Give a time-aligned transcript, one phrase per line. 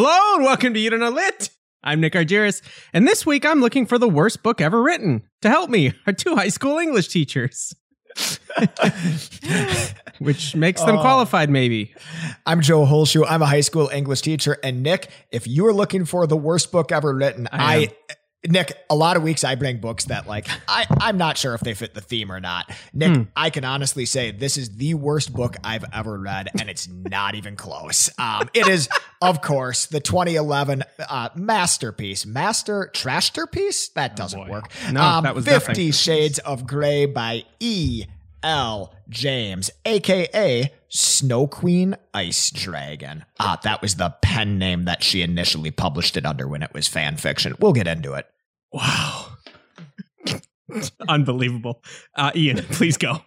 [0.00, 1.50] Hello and welcome to You Don't Know Lit.
[1.82, 2.62] I'm Nick Argyris,
[2.92, 5.24] and this week I'm looking for the worst book ever written.
[5.42, 7.74] To help me are two high school English teachers.
[10.20, 11.00] Which makes them Oh.
[11.00, 11.96] qualified, maybe.
[12.46, 13.24] I'm Joe Holshoe.
[13.24, 14.56] I'm a high school English teacher.
[14.62, 17.88] And Nick, if you are looking for the worst book ever written, I I,
[18.46, 21.60] Nick, a lot of weeks I bring books that like I, I'm not sure if
[21.60, 22.70] they fit the theme or not.
[22.92, 23.22] Nick, Hmm.
[23.34, 27.34] I can honestly say this is the worst book I've ever read, and it's not
[27.34, 28.10] even close.
[28.16, 28.88] Um, it is,
[29.22, 33.92] of course, the 2011 uh, masterpiece, master trashterpiece.
[33.94, 34.50] That doesn't boy.
[34.50, 34.70] work.
[34.92, 35.90] No, um, that was 50 nothing.
[35.92, 38.04] Shades of Grey by E.
[38.42, 38.94] L.
[39.08, 43.24] James, aka Snow Queen Ice Dragon.
[43.40, 46.88] Ah, that was the pen name that she initially published it under when it was
[46.88, 47.54] fan fiction.
[47.60, 48.26] We'll get into it.
[48.72, 49.26] Wow.
[51.08, 51.82] Unbelievable.
[52.14, 53.22] Uh, Ian, please go.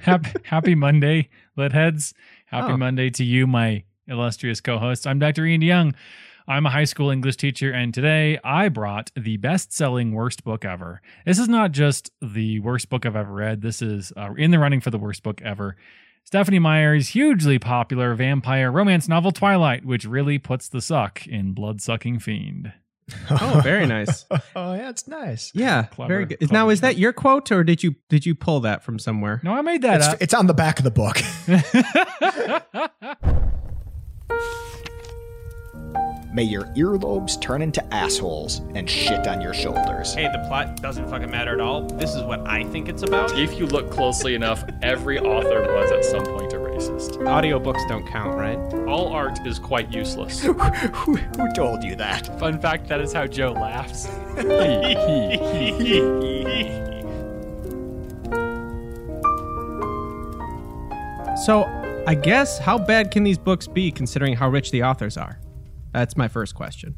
[0.00, 2.14] happy, happy Monday, lit heads.
[2.46, 2.76] Happy Oh.
[2.76, 5.06] Monday to you, my illustrious co-host.
[5.06, 5.46] I'm Dr.
[5.46, 5.94] Ian Young.
[6.48, 11.00] I'm a high school English teacher, and today I brought the best-selling worst book ever.
[11.24, 13.62] This is not just the worst book I've ever read.
[13.62, 15.76] This is uh, in the running for the worst book ever.
[16.24, 22.20] Stephenie Meyer's hugely popular vampire romance novel Twilight, which really puts the suck in Blood-Sucking
[22.20, 22.72] Fiend.
[23.30, 24.24] Oh, very nice.
[24.56, 25.50] oh, yeah, it's nice.
[25.54, 26.38] Yeah, Clever, very good.
[26.38, 29.40] clever Now, is that your quote, or did you did you pull that from somewhere?
[29.42, 30.22] No, I made that It's, up.
[30.22, 31.18] it's on the back of the book.
[36.34, 40.14] May your earlobes turn into assholes and shit on your shoulders.
[40.14, 41.82] Hey, the plot doesn't fucking matter at all.
[41.82, 43.38] This is what I think it's about.
[43.38, 47.18] If you look closely enough, every author was at some point a racist.
[47.18, 48.56] Audiobooks don't count, right?
[48.88, 50.40] All art is quite useless.
[50.40, 52.38] who, who told you that?
[52.40, 54.08] Fun fact that is how Joe laughs.
[61.44, 61.64] So,
[62.06, 65.38] I guess how bad can these books be considering how rich the authors are?
[65.92, 66.94] That's my first question.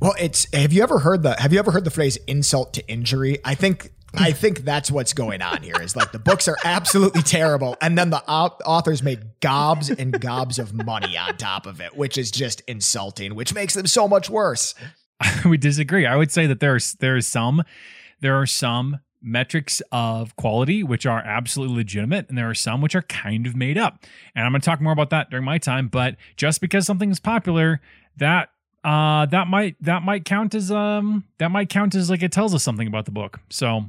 [0.00, 2.86] Well, it's have you ever heard the have you ever heard the phrase insult to
[2.88, 3.38] injury?
[3.44, 5.80] I think I think that's what's going on here.
[5.80, 10.20] Is like the books are absolutely terrible, and then the au- authors made gobs and
[10.20, 14.06] gobs of money on top of it, which is just insulting, which makes them so
[14.06, 14.74] much worse.
[15.44, 16.06] we disagree.
[16.06, 17.62] I would say that there's there's some
[18.20, 22.94] there are some metrics of quality which are absolutely legitimate and there are some which
[22.94, 24.04] are kind of made up.
[24.34, 27.10] And I'm going to talk more about that during my time, but just because something
[27.10, 27.80] is popular,
[28.18, 28.50] that
[28.82, 32.54] uh that might that might count as um that might count as like it tells
[32.54, 33.40] us something about the book.
[33.50, 33.86] So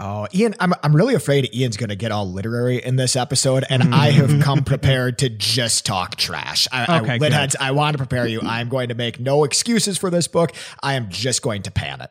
[0.00, 3.64] Oh, Ian, I'm I'm really afraid Ian's going to get all literary in this episode,
[3.68, 6.68] and I have come prepared to just talk trash.
[6.70, 7.32] I, Okay, I, good.
[7.32, 8.40] Litheads, I want to prepare you.
[8.40, 10.52] I'm going to make no excuses for this book.
[10.84, 12.10] I am just going to pan it.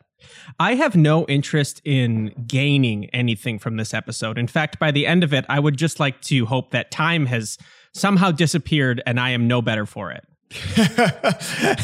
[0.58, 4.36] I have no interest in gaining anything from this episode.
[4.36, 7.26] In fact, by the end of it, I would just like to hope that time
[7.26, 7.56] has
[7.94, 10.24] somehow disappeared and I am no better for it.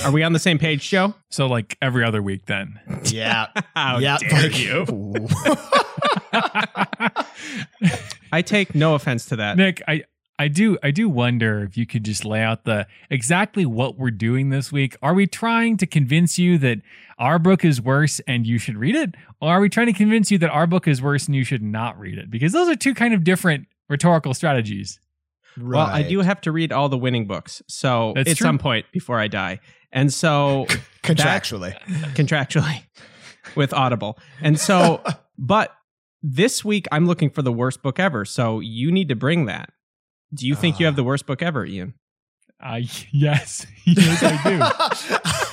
[0.04, 1.14] Are we on the same page, Joe?
[1.30, 2.80] so like every other week then.
[3.04, 4.18] yeah, How yeah.
[4.18, 5.28] dare like- you?
[8.32, 9.56] I take no offense to that.
[9.56, 10.04] Nick, I
[10.38, 14.10] I do I do wonder if you could just lay out the exactly what we're
[14.10, 14.96] doing this week.
[15.02, 16.78] Are we trying to convince you that
[17.18, 19.14] our book is worse and you should read it?
[19.40, 21.62] Or are we trying to convince you that our book is worse and you should
[21.62, 22.30] not read it?
[22.30, 24.98] Because those are two kind of different rhetorical strategies.
[25.60, 27.62] Well, I do have to read all the winning books.
[27.68, 28.44] So That's at true.
[28.44, 29.60] some point before I die.
[29.92, 30.66] And so
[31.02, 31.78] contractually.
[32.14, 32.82] contractually
[33.56, 34.18] with Audible.
[34.40, 35.02] And so,
[35.38, 35.72] but
[36.22, 38.24] this week I'm looking for the worst book ever.
[38.24, 39.70] So you need to bring that.
[40.32, 41.94] Do you think you have the worst book ever, Ian?
[42.60, 42.80] Uh,
[43.12, 45.50] yes, yes, I do.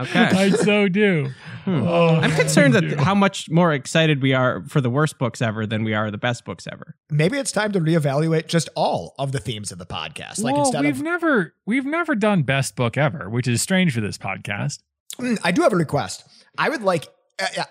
[0.00, 0.18] Okay.
[0.32, 1.30] I so do.
[1.64, 1.82] Hmm.
[1.82, 5.66] Oh, I'm concerned that how much more excited we are for the worst books ever
[5.66, 6.96] than we are the best books ever.
[7.10, 10.42] Maybe it's time to reevaluate just all of the themes of the podcast.
[10.42, 13.94] Like well, instead we've of, never we've never done best book ever, which is strange
[13.94, 14.78] for this podcast.
[15.18, 16.24] Mm, I do have a request.
[16.56, 17.08] I would like.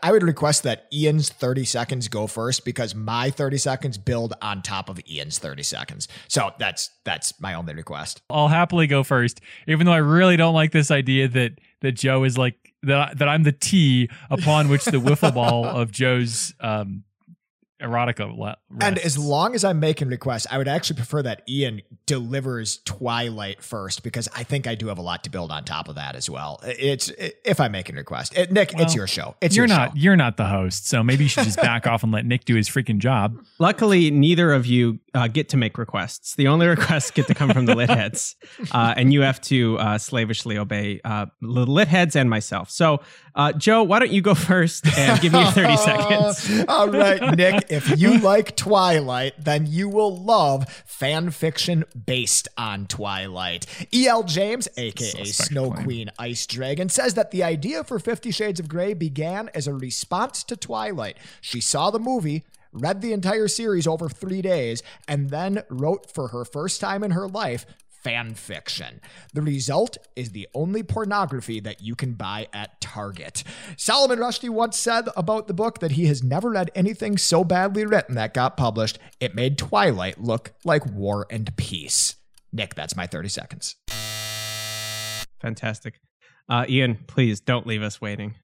[0.03, 4.62] I would request that Ian's 30 seconds go first because my 30 seconds build on
[4.62, 6.07] top of Ian's 30 seconds.
[6.28, 8.22] So that's that's my only request.
[8.30, 12.24] I'll happily go first, even though I really don't like this idea that that Joe
[12.24, 17.04] is like that that I'm the tee upon which the wiffle ball of Joe's um,
[17.81, 21.81] erotica le- And as long as I'm making requests, I would actually prefer that Ian
[22.06, 25.88] delivers Twilight first because I think I do have a lot to build on top
[25.88, 26.60] of that as well.
[26.64, 28.36] It's if I'm making requests.
[28.36, 29.36] It, Nick, it's your show.
[29.42, 29.94] It's you're your not show.
[29.98, 32.56] you're not the host, so maybe you should just back off and let Nick do
[32.56, 33.38] his freaking job.
[33.60, 36.36] Luckily, neither of you uh, get to make requests.
[36.36, 38.36] The only requests get to come from the lit heads,
[38.72, 42.70] uh, and you have to uh, slavishly obey uh, the lit heads and myself.
[42.70, 43.02] So,
[43.39, 46.65] Uh, Joe, why don't you go first and give me 30 seconds?
[46.68, 52.86] All right, Nick, if you like Twilight, then you will love fan fiction based on
[52.88, 53.65] Twilight.
[53.94, 54.24] E.L.
[54.24, 55.71] James, aka Snow.
[55.71, 59.74] Queen Ice Dragon, says that the idea for Fifty Shades of Grey began as a
[59.74, 61.15] response to Twilight.
[61.39, 62.44] She saw the movie,
[62.74, 67.12] read the entire series over three days, and then wrote for her first time in
[67.12, 67.65] her life
[68.04, 69.01] fan fiction.
[69.34, 73.44] The result is the only pornography that you can buy at Target.
[73.78, 77.86] Salman Rushdie once said about the book that he has never read anything so badly
[77.86, 79.00] written that got published.
[79.19, 82.16] It made Twilight look like War and Peace.
[82.51, 83.75] Nick, that's my 30 seconds.
[85.42, 86.00] Fantastic.
[86.50, 88.36] Uh, Ian, please don't leave us waiting.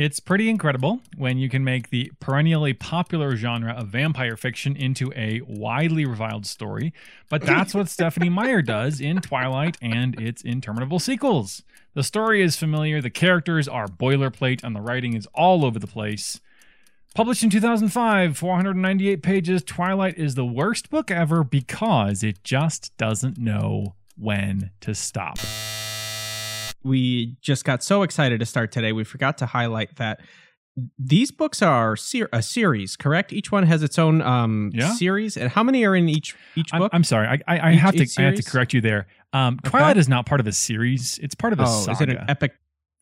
[0.00, 5.12] It's pretty incredible when you can make the perennially popular genre of vampire fiction into
[5.16, 6.92] a widely reviled story,
[7.28, 11.64] but that's what Stephenie Meyer does in Twilight and its interminable sequels.
[11.94, 15.88] The story is familiar, the characters are boilerplate, and the writing is all over the
[15.88, 16.40] place.
[17.16, 23.36] Published in 2005, 498 pages, Twilight is the worst book ever because it just doesn't
[23.36, 25.38] know when to stop.
[26.82, 28.92] We just got so excited to start today.
[28.92, 30.20] We forgot to highlight that
[30.98, 33.32] these books are ser- a series, correct?
[33.32, 34.92] Each one has its own um, Yeah.
[34.92, 35.36] series.
[35.36, 36.90] And how many are in each each I'm, book?
[36.94, 39.06] I'm sorry, I, I, I Each- have to I have to correct you there.
[39.32, 39.70] Um, Okay.
[39.70, 41.92] Twilight is not part of a series; it's part of a oh, saga.
[41.92, 42.54] is it an epic?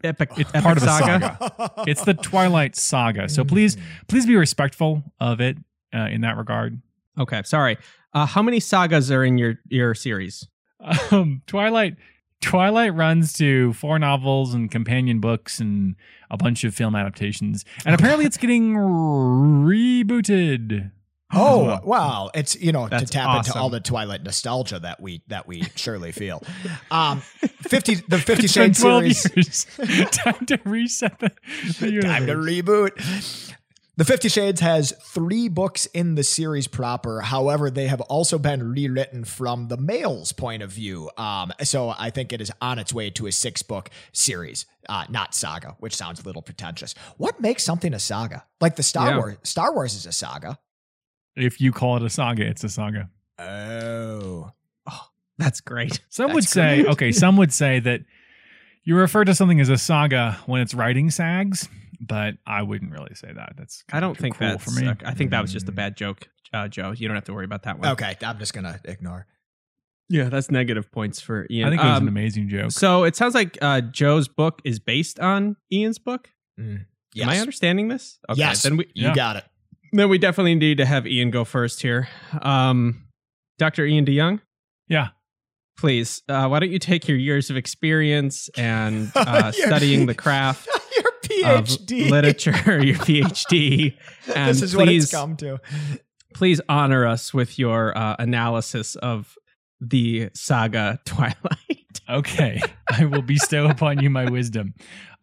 [0.05, 0.31] Epic.
[0.37, 1.37] It's epic part of a saga.
[1.39, 1.85] saga.
[1.87, 3.29] it's the Twilight Saga.
[3.29, 3.77] So please,
[4.09, 5.57] please be respectful of it
[5.95, 6.81] uh, in that regard.
[7.19, 7.79] Okay, sorry.
[8.13, 10.47] Uh, how many sagas are in your your series?
[11.11, 11.97] Um, Twilight,
[12.41, 15.97] Twilight runs to four novels and companion books and
[16.31, 18.75] a bunch of film adaptations, and apparently it's getting
[19.67, 20.93] rebooted.
[21.33, 22.31] Oh Well, wow!
[22.35, 25.63] It's you know That's to tap into all the Twilight nostalgia that we that we
[25.75, 26.41] surely feel.
[26.91, 29.67] Um, fifty the Fifty It's Shades 12 series.
[29.79, 30.11] years.
[30.13, 31.33] Time to reset the,
[31.81, 33.53] the Time to reboot.
[33.99, 37.23] The Fifty Shades has three books in the series proper.
[37.23, 41.11] However, they have also been rewritten from the male's point of view.
[41.17, 45.07] Um, so I think it is on its way to a six book series, uh,
[45.09, 46.95] not saga, which sounds a little pretentious.
[47.17, 48.45] What makes something a saga?
[48.61, 49.17] Like the Star Yeah.
[49.17, 49.37] Wars.
[49.45, 50.59] Star Wars is a saga.
[51.35, 53.09] If you call it a saga, it's a saga.
[53.39, 54.53] Oh.
[55.39, 56.01] That's great.
[56.09, 56.93] Some would That's say, great.
[56.93, 58.01] okay, some would say that
[58.85, 61.69] you refer to something as a saga when it's writing sags,
[62.01, 63.55] but I wouldn't really say that.
[63.57, 64.65] That's I don't think cruel that's.
[64.65, 64.91] for me.
[65.05, 66.93] I think that was just a bad joke, uh, Joe.
[66.93, 67.89] You don't have to worry about that one.
[67.91, 69.27] Okay, I'm just gonna ignore.
[70.09, 71.67] Yeah, that's negative points for Ian.
[71.67, 72.71] I think it was an Um, amazing joke.
[72.71, 76.31] So it sounds like uh, Joe's book is based on Ian's book.
[76.61, 77.25] Mm, Yes.
[77.25, 78.19] Am I understanding this?
[78.29, 78.63] Okay, yes.
[78.63, 79.09] Then we yeah.
[79.09, 79.45] you got it.
[79.93, 82.09] then we definitely need to have Ian go first here.
[82.43, 83.07] Um,
[83.59, 83.87] Dr.
[83.87, 84.41] Ian DeYoung,
[84.87, 85.09] yeah.
[85.79, 86.23] please.
[86.29, 90.67] Uh, why don't you take your years of experience and uh, Your- studying the craft
[90.67, 90.76] Your of
[91.45, 92.11] PhD.
[92.11, 93.97] literature, your PhD,
[94.35, 95.59] and this is what it's please, come to.
[96.35, 99.37] please honor us with your uh, analysis of
[99.81, 101.37] the saga Twilight.
[102.09, 102.61] Okay.
[102.93, 104.75] I will bestow upon you my wisdom.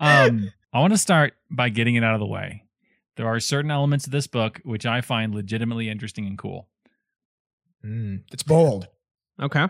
[0.02, 2.64] Um, I want to start by getting it out of the way.
[3.16, 6.68] There are certain elements of this book which I find legitimately interesting and cool.
[7.86, 8.88] Mm, it's bold.
[9.42, 9.68] Okay,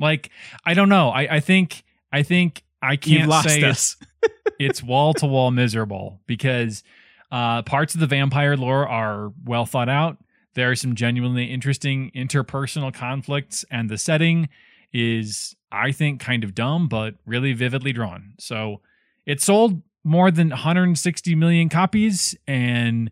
[0.00, 0.30] Like,
[0.64, 1.10] I don't know.
[1.10, 3.96] I, I think I think I you've can't lost say us.
[4.22, 6.82] It's it's wall to wall miserable because
[7.30, 10.18] uh, parts of the vampire lore are well thought out.
[10.54, 14.48] There are some genuinely interesting interpersonal conflicts, and the setting
[14.92, 18.34] is, I think, kind of dumb but really vividly drawn.
[18.38, 18.80] So
[19.26, 23.10] it sold more than 160 million copies, and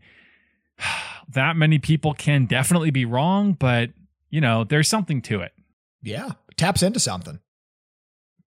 [1.29, 3.91] that many people can definitely be wrong, but
[4.31, 5.53] you know, there's something to it.
[6.03, 7.41] Yeah, taps into something.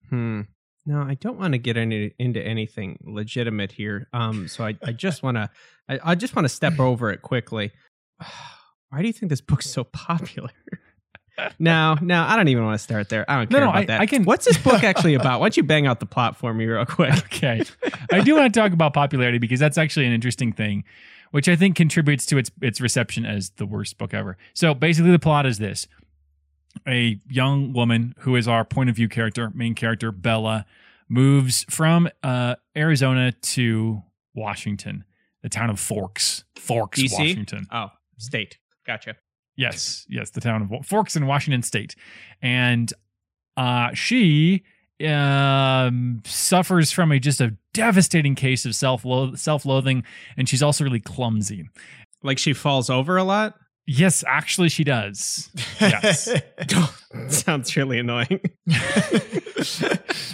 [0.10, 0.42] Hmm.
[0.88, 4.08] No, I don't want to get any, into anything legitimate here.
[4.14, 5.50] Um, so I, I just want to,
[5.90, 7.72] I, I just want to step over it quickly.
[8.90, 10.50] Why do you think this book's so popular?
[11.60, 13.30] no, no, I don't even want to start there.
[13.30, 14.02] I don't No, care no, about I- that.
[14.02, 15.42] I can- What's this book actually about?
[15.42, 17.14] Why don't you bang out the plot for me real quick?
[17.26, 17.64] Okay.
[18.14, 20.86] I do want to talk about popularity because that's actually an interesting thing,
[21.32, 24.38] which I think contributes to its its reception as the worst book ever.
[24.54, 25.86] So basically the plot is this.
[26.88, 30.66] A young woman who is our point of view character, main character, Bella,
[31.10, 34.04] moves from uh, Arizona to
[34.36, 35.04] Washington,
[35.42, 36.44] the town of Forks.
[36.58, 37.12] Forks, DC?
[37.18, 37.68] Washington.
[37.72, 38.58] Oh, state.
[38.86, 39.16] Gotcha.
[39.56, 41.96] Yes, yes, the town of Forks in Washington State,
[42.44, 42.94] and
[43.58, 44.64] uh, she
[45.06, 49.04] um, suffers from a just a devastating case of self
[49.36, 50.04] self loathing,
[50.38, 51.68] and she's also really clumsy.
[52.22, 53.56] Like she falls over a lot.
[53.90, 55.50] Yes, actually, she does.
[55.80, 56.30] Yes.
[57.30, 58.42] Sounds really annoying.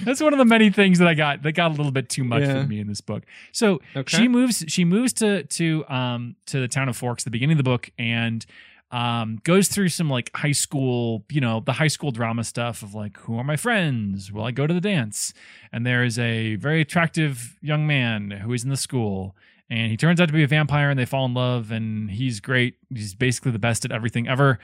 [0.04, 2.24] That's one of the many things that I got that got a little bit too
[2.24, 2.62] much Yeah.
[2.64, 3.24] for me in this book.
[3.52, 4.18] So Okay.
[4.18, 7.58] she moves she moves to to um to the town of Forks the beginning of
[7.58, 8.46] the book and
[8.92, 12.94] um goes through some like high school, you know, the high school drama stuff of
[12.96, 14.32] like who are my friends?
[14.32, 15.34] Will I go to the dance?
[15.72, 19.36] And there is a very attractive young man who is in the school
[19.74, 22.40] and he turns out to be a vampire and they fall in love and he's
[22.40, 22.76] great.
[22.94, 24.60] He's basically the best at everything ever.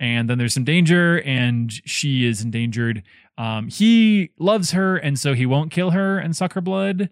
[0.00, 3.02] And then there's some danger and she is endangered.
[3.36, 7.10] Um, he loves her and so he won't kill her and suck her blood.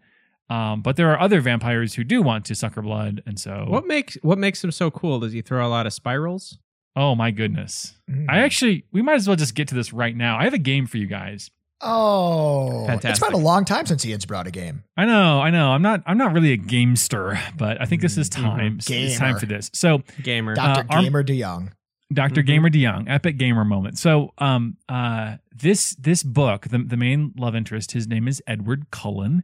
[0.48, 3.64] Um, but there are other vampires who do want to suck her blood, and so
[3.68, 5.20] What makes what makes him so cool?
[5.20, 6.58] Does he throw a lot of spirals?
[6.94, 7.94] oh my goodness!
[8.10, 8.26] Mm.
[8.28, 10.36] I actually we might as well just get to this right now.
[10.38, 11.50] I have a game for you guys.
[11.82, 13.10] Oh, Fantastic.
[13.10, 14.84] it's been a long time since Ian's brought a game.
[14.96, 15.70] I know, I know.
[15.70, 18.42] I'm not I'm not really a gamester, but I think this is Mhm.
[18.42, 18.78] time.
[18.88, 19.70] It's time for this.
[19.74, 20.54] So Gamer.
[20.54, 20.86] Dr.
[20.90, 21.72] Arm- Gamer DeYoung.
[22.12, 22.42] Dr.
[22.42, 22.46] Mhm.
[22.46, 23.98] Gamer DeYoung, epic gamer moment.
[23.98, 28.90] So, um, uh, this this book, the the main love interest, his name is Edward
[28.90, 29.42] Cullen,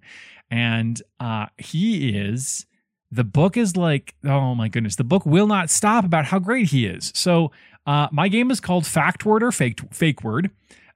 [0.50, 2.66] and uh, he is
[3.10, 6.68] the book is like, oh my goodness, the book will not stop about how great
[6.68, 7.10] he is.
[7.14, 7.50] So,
[7.86, 10.50] uh, my game is called Fact Word or Fake Fake Word.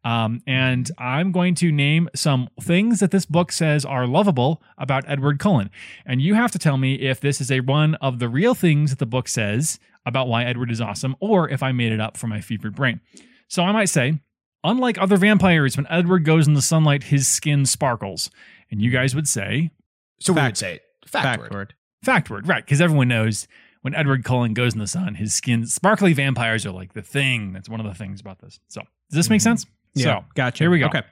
[0.05, 5.05] Um, and I'm going to name some things that this book says are lovable about
[5.09, 5.71] Edward Cullen.
[6.05, 8.91] And you have to tell me if this is a one of the real things
[8.91, 12.17] that the book says about why Edward is awesome, or if I made it up
[12.17, 13.01] for my fevered brain.
[13.47, 14.19] So I might say,
[14.65, 18.29] unlike other vampires, when Edward goes in the sunlight, his skin sparkles.
[18.71, 19.71] And you guys would say,
[20.19, 21.53] So we Fact- would say fact, Fact word.
[21.53, 21.75] word.
[22.03, 22.65] fact word, right?
[22.65, 23.47] Because everyone knows
[23.83, 27.53] when Edward Cullen goes in the sun, his skin, sparkly vampires are like the thing.
[27.53, 28.59] That's one of the things about this.
[28.69, 28.81] So,
[29.11, 29.45] does this make Mhm.
[29.45, 29.67] sense?
[29.95, 30.65] Yeah, So, gotcha.
[30.65, 30.87] here we go.
[30.87, 31.03] Okay.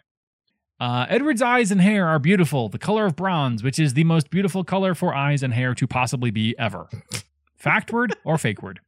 [0.78, 4.30] Uh, Edward's eyes and hair are beautiful, the color of bronze, which is the most
[4.30, 6.88] beautiful color for eyes and hair to possibly be ever.
[7.56, 8.80] Fact word or fake word?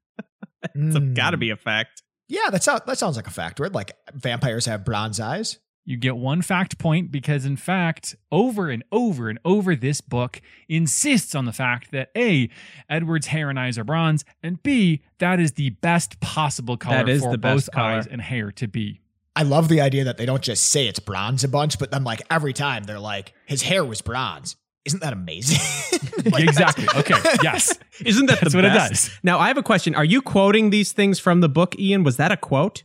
[0.75, 1.15] It's Mm.
[1.15, 2.03] got to be a fact.
[2.29, 3.75] Yeah, that sounds that sounds like a fact word.
[3.75, 5.59] Like vampires have bronze eyes.
[5.85, 10.41] You get one fact point because, in fact, over and over and over, this book
[10.69, 12.49] insists on the fact that A,
[12.89, 17.09] Edward's hair and eyes are bronze, and B, that is the best possible color That
[17.09, 17.87] is for the both best color.
[17.91, 19.01] eyes and hair to be.
[19.35, 22.05] I love the idea that they don't just say it's bronze a bunch, but then
[22.05, 24.57] like every time they're like, his hair was bronze.
[24.85, 25.59] Isn't that amazing?
[26.31, 26.87] Like, exactly.
[26.95, 27.15] Okay.
[27.43, 27.77] Yes.
[28.05, 28.91] Isn't that That's the what it best?
[29.07, 29.11] does.
[29.25, 29.95] Now I have a question.
[29.95, 32.05] Are you quoting these things from the book, Ian?
[32.05, 32.85] Was that a quote?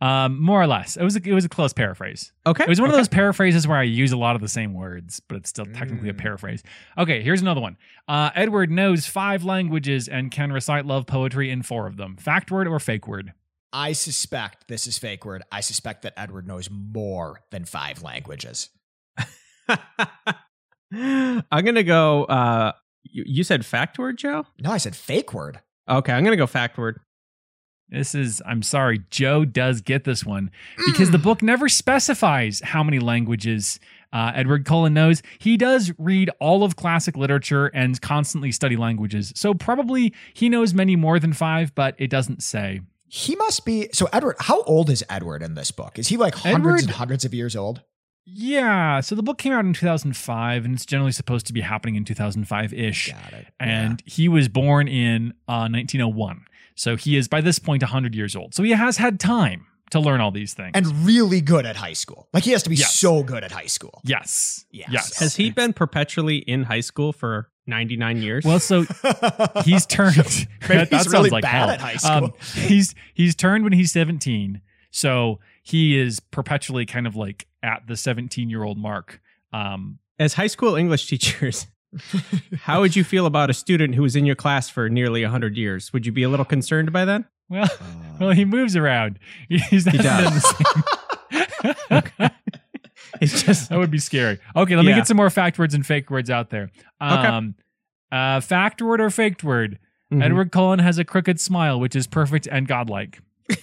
[0.00, 0.96] Um, more or less.
[0.96, 2.32] It was a, it was a close paraphrase.
[2.46, 2.64] Okay.
[2.64, 5.20] It was one of those paraphrases where I use a lot of the same words,
[5.20, 6.18] but it's still technically a Mm.
[6.18, 6.62] paraphrase.
[6.96, 7.76] Okay, here's another one.
[8.08, 12.16] Uh, Edward knows five languages and can recite love poetry in four of them.
[12.16, 13.34] Fact word or fake word?
[13.72, 15.42] I suspect this is fake word.
[15.52, 18.70] I suspect that Edward knows more than five languages.
[20.92, 22.24] I'm gonna go.
[22.24, 22.72] Uh,
[23.04, 24.44] you, you said fact word, Joe.
[24.60, 25.60] No, I said fake word.
[25.88, 27.00] Okay, I'm gonna go fact word.
[27.90, 30.52] This is, I'm sorry, Joe does get this one
[30.86, 33.80] because the book never specifies how many languages
[34.12, 35.22] uh, Edward Cullen knows.
[35.40, 39.32] He does read all of classic literature and constantly study languages.
[39.34, 42.80] So probably he knows many more than five, but it doesn't say.
[43.12, 44.36] He must be so Edward.
[44.38, 45.98] How old is Edward in this book?
[45.98, 47.82] Is he like hundreds Edward- and hundreds of years old?
[48.24, 51.96] Yeah, so the book came out in 2005 and it's generally supposed to be happening
[51.96, 53.10] in 2005 ish.
[53.10, 53.46] Got it.
[53.58, 56.44] And he was born in uh, 1901.
[56.76, 58.54] So he is by this point 100 years old.
[58.54, 60.70] So he has had time to learn all these things.
[60.74, 62.28] and really good at high school.
[62.32, 62.94] Like he has to be Yes.
[62.94, 64.00] so good at high school.
[64.04, 64.64] yes.
[64.70, 64.88] Yes.
[64.92, 65.18] Yes.
[65.18, 68.44] Has he been perpetually in high school for 99 years?
[68.44, 68.84] Well, so
[69.64, 70.16] he's turned.
[70.16, 71.70] Maybe that, that he's sounds really like bad hell.
[71.70, 72.12] at high school.
[72.24, 74.60] Um, he's he's turned when he's 17.
[74.90, 79.20] So he is perpetually kind of like at the 17 year old mark.
[79.52, 81.66] Um, as high school English teachers,
[82.62, 85.56] how would you feel about a student who was in your class for nearly 100
[85.56, 85.92] years?
[85.92, 87.24] Would you be a little concerned by that?
[87.48, 87.68] well,
[88.20, 89.18] well, he moves around.
[89.48, 90.42] He's not He does.
[90.42, 92.30] the same.
[93.22, 94.38] It's just that would be scary.
[94.56, 96.70] Okay, let me get some more fact words and fake words out there.
[97.02, 97.26] Okay.
[97.26, 97.54] Um,
[98.10, 99.78] uh, fact word or faked word?
[100.12, 100.22] Mhm.
[100.24, 103.20] Edward Cullen has a crooked smile, which is perfect and godlike.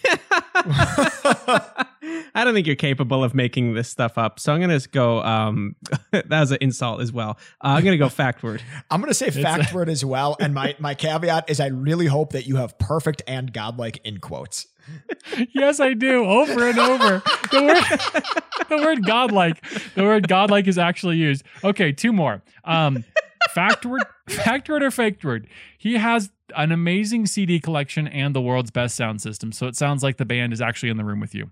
[0.70, 4.40] I don't think you're capable of making this stuff up.
[4.40, 5.22] So I'm going to go.
[5.24, 5.76] Um,
[6.12, 7.38] that was an insult as well.
[7.62, 8.62] Uh, I'm going to go fact word.
[8.92, 10.38] I'm gonna say fact word as well.
[10.40, 14.20] And my my caveat is I really hope that you have perfect and godlike in
[14.20, 14.68] quotes.
[15.54, 16.24] yes, I do.
[16.26, 17.22] Over and over.
[17.52, 19.62] The word, the word godlike.
[19.96, 21.44] The word godlike is actually used.
[21.64, 22.42] Okay, two more.
[22.64, 23.04] Um,
[23.50, 25.48] fact word, fact word or fake word.
[25.78, 29.52] He has an amazing CD collection and the world's best sound system.
[29.52, 31.52] So it sounds like the band is actually in the room with you.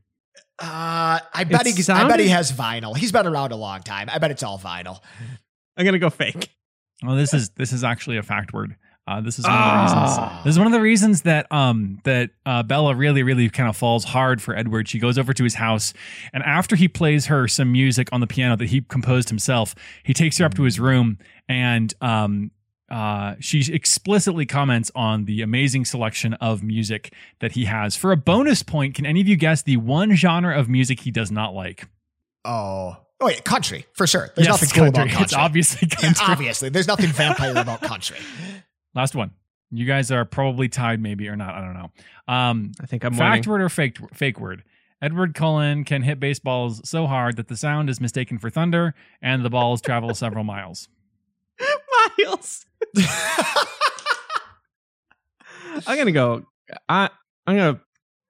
[0.59, 2.95] Uh, I bet It he I bet he has vinyl.
[2.95, 4.09] He's been around a long time.
[4.09, 5.01] I bet it's all vinyl.
[5.77, 6.49] I'm going to go fake.
[7.03, 8.77] Well, this is this is actually a fact word.
[9.07, 10.43] Uh, this is one of the reasons.
[10.43, 13.77] This is one of the reasons that um that uh, Bella really really kind of
[13.77, 14.87] falls hard for Edward.
[14.89, 15.93] She goes over to his house,
[16.33, 20.13] and after he plays her some music on the piano that he composed himself, he
[20.13, 22.49] takes her up to his room and um
[22.89, 27.95] uh she explicitly comments on the amazing selection of music that he has.
[27.95, 31.11] For a bonus point, can any of you guess the one genre of music he
[31.11, 31.87] does not like?
[32.43, 32.97] Oh.
[33.21, 34.29] Oh, yeah, country, for sure.
[34.35, 35.03] There's Yes, nothing cool country.
[35.03, 35.23] about country.
[35.23, 36.25] It's obviously Yeah, country.
[36.27, 36.69] obviously.
[36.69, 38.17] There's nothing vampire about country.
[38.95, 39.31] Last one.
[39.71, 41.53] You guys are probably tied, maybe or not.
[41.55, 41.91] I don't know.
[42.33, 43.59] Um, I think I'm fact winning.
[43.59, 44.63] word or fake fake word.
[45.01, 49.43] Edward Cullen can hit baseballs so hard that the sound is mistaken for thunder, and
[49.43, 50.87] the balls travel several miles.
[52.19, 52.65] Miles.
[55.87, 56.45] I'm gonna go.
[56.87, 57.09] I
[57.45, 57.81] I'm gonna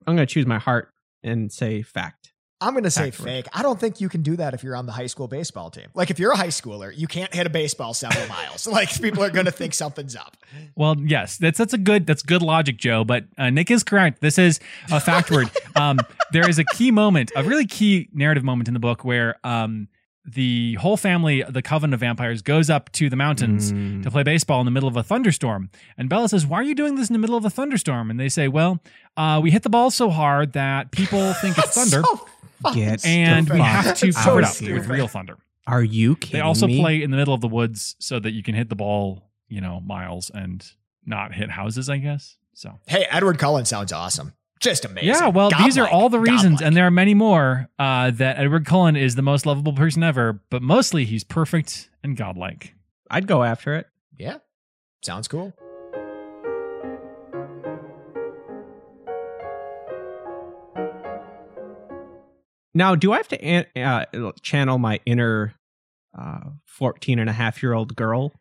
[0.08, 0.90] I'm gonna choose my heart
[1.24, 2.32] and say fact.
[2.62, 3.48] I'm going to say fake.
[3.54, 5.88] I don't think you can do that if you're on the high school baseball team.
[5.94, 8.66] Like if you're a high schooler, you can't hit a baseball several miles.
[8.66, 10.38] Like people are going to think something's up.
[10.76, 13.04] Well, yes, that's that's a good that's good logic, Joe.
[13.04, 14.22] But uh, Nick is correct.
[14.22, 14.60] This is
[14.92, 15.50] a fact word.
[15.78, 16.00] Um,
[16.32, 19.90] there is a key moment, a really key narrative moment in the book where um,
[20.24, 24.02] the whole family, the Coven of Vampires, goes up to the mountains Mm.
[24.04, 25.70] to play baseball in the middle of a thunderstorm.
[25.98, 28.18] And Bella says, "Why are you doing this in the middle of a thunderstorm?" And
[28.18, 28.82] they say, "Well,
[29.18, 32.26] uh, we hit the ball so hard that people think it's thunder, So
[32.74, 34.76] Get and we have to It's cover it up stupid.
[34.76, 36.40] with real thunder." Are you kidding me?
[36.40, 36.80] They also me?
[36.80, 39.62] play in the middle of the woods so that you can hit the ball, you
[39.62, 40.64] know, miles and
[41.06, 41.90] not hit houses.
[41.90, 42.80] I guess so.
[42.88, 44.34] Hey, Edward Cullen sounds awesome.
[44.60, 45.10] Just amazing.
[45.10, 46.68] Yeah, well, these are all the reasons, Godlike.
[46.68, 50.42] and there are many more uh, that Edward Cullen is the most lovable person ever.
[50.50, 52.74] But mostly, he's perfect and godlike.
[53.12, 53.88] I'd go after it.
[54.18, 54.38] yeah,
[55.02, 55.54] sounds cool.
[62.76, 65.56] Now, do I have to uh, channel my inner
[66.18, 68.34] uh, 14 and a half year old girl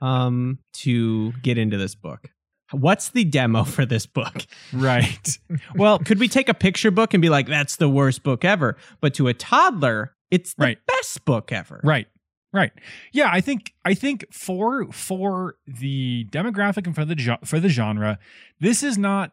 [0.00, 2.28] um, to get into this book?
[2.72, 4.46] What's the demo for this book?
[4.72, 5.38] Right.
[5.74, 8.76] well, Could we take a picture book and be like, that's the worst book ever?
[9.00, 10.78] But to a toddler, it's the Right.
[10.86, 11.80] best book ever.
[11.82, 12.06] right.
[12.52, 12.72] Right.
[13.12, 18.18] Yeah, I think I think for for the demographic and for the for the genre,
[18.58, 19.30] this is not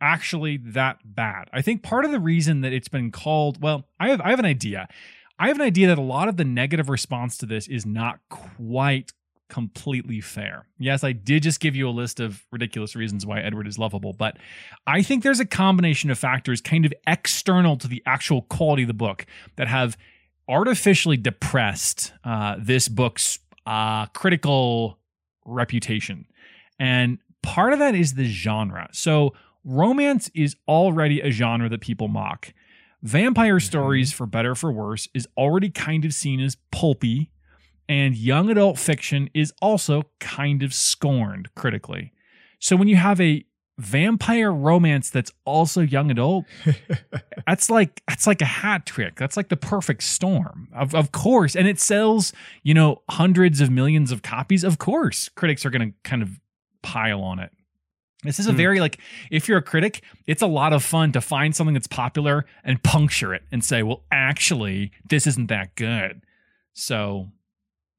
[0.00, 1.48] actually that bad.
[1.52, 4.38] I think part of the reason that it's been called, well, I have I have
[4.38, 4.88] an idea.
[5.38, 8.20] I have an idea that a lot of the negative response to this is not
[8.30, 9.12] quite
[9.48, 10.66] completely fair.
[10.78, 14.12] Yes, I did just give you a list of ridiculous reasons why Edward is lovable,
[14.12, 14.38] but
[14.86, 18.88] I think there's a combination of factors kind of external to the actual quality of
[18.88, 19.96] the book that have
[20.48, 24.98] artificially depressed uh, this book's uh, critical
[25.44, 26.26] reputation.
[26.78, 28.88] And part of that is the genre.
[28.92, 29.34] So,
[29.66, 32.54] romance is already a genre that people mock.
[33.02, 33.66] Vampire mm-hmm.
[33.66, 37.30] stories, for better or for worse, is already kind of seen as pulpy,
[37.88, 42.12] and young adult fiction is also kind of scorned critically.
[42.58, 43.44] So, when you have a
[43.78, 46.46] vampire romance that's also young adult,
[47.46, 49.16] that's like that's like a hat trick.
[49.16, 50.68] That's like the perfect storm.
[50.74, 54.64] Of of course, and it sells, you know, hundreds of millions of copies.
[54.64, 56.40] Of course, critics are going to kind of
[56.82, 57.52] pile on it.
[58.26, 58.56] This is a Hmm.
[58.56, 58.98] very like
[59.30, 62.82] if you're a critic, it's a lot of fun to find something that's popular and
[62.82, 66.22] puncture it and say, "Well, actually, this isn't that good."
[66.74, 67.32] So,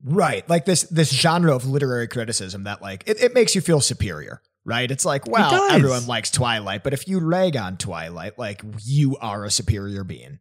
[0.03, 0.47] Right.
[0.47, 4.41] Like this this genre of literary criticism that like it, it makes you feel superior.
[4.63, 4.91] Right?
[4.91, 5.71] It's like, well, does.
[5.71, 10.39] everyone likes Twilight, but if you rag on Twilight, like you are a superior being.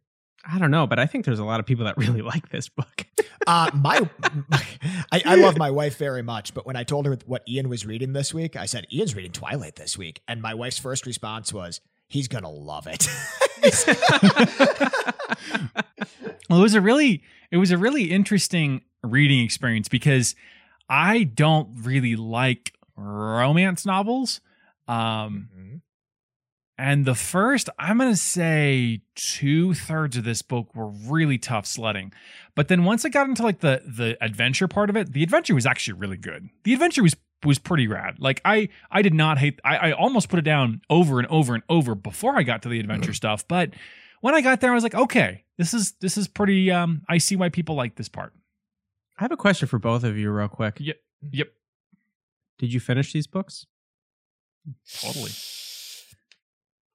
[0.49, 2.69] I don't know, but I think there's a lot of people that really like this
[2.69, 3.05] book.
[3.45, 4.07] Uh my
[5.11, 7.85] I, I love my wife very much, but when I told her what Ian was
[7.85, 10.21] reading this week, I said, Ian's reading Twilight this week.
[10.27, 13.07] And my wife's first response was, He's gonna love it.
[16.49, 20.33] Well, it was a really it was a really interesting reading experience because
[20.89, 24.39] I don't really like romance novels.
[24.87, 25.81] Um, Mhm.
[26.77, 32.13] And the first, I'm gonna say two thirds of this book were really tough sledding.
[32.53, 35.55] But then once I got into like the the adventure part of it, the adventure
[35.55, 36.49] was actually really good.
[36.63, 38.19] The adventure was was pretty rad.
[38.19, 41.55] Like I I did not hate I, I almost put it down over and over
[41.55, 43.47] and over before I got to the adventure stuff.
[43.47, 43.71] But
[44.21, 47.17] when I got there, I was like, okay, this is this is pretty um I
[47.17, 48.33] see why people like this part.
[49.17, 50.77] I have a question for both of you, real quick.
[50.79, 50.97] Yep.
[51.31, 51.47] Yep.
[52.59, 53.65] Did you finish these books?
[55.01, 55.31] Totally.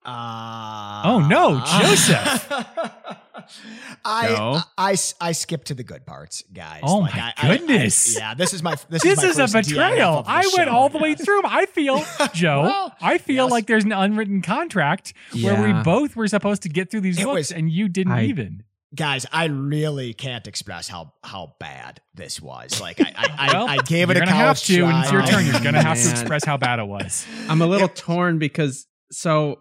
[0.05, 2.53] Uh, Oh, no, Joseph.
[4.05, 4.59] I, Joe?
[4.79, 6.81] I I skipped to the good parts, guys.
[6.83, 8.17] Oh Like, my I- I- I- goodness.
[8.17, 10.25] yeah, this is my this, This my is a betrayal.
[10.27, 11.25] I went show, all the way guys.
[11.25, 11.39] through.
[11.41, 11.47] 'em.
[11.47, 13.51] I feel, Joe, Well, I feel yes.
[13.53, 17.25] like there's an unwritten contract where we both were supposed to get through these It
[17.25, 18.65] books was- and you didn't I- even.
[18.95, 22.81] guys, I really can't express how how bad this was.
[22.81, 25.13] Like I I, Well, I, I gave it a gonna have college to, and it's
[25.13, 25.47] your turn.
[25.47, 27.27] You're gonna have to express how bad it was.
[27.49, 29.61] I'm a little torn because so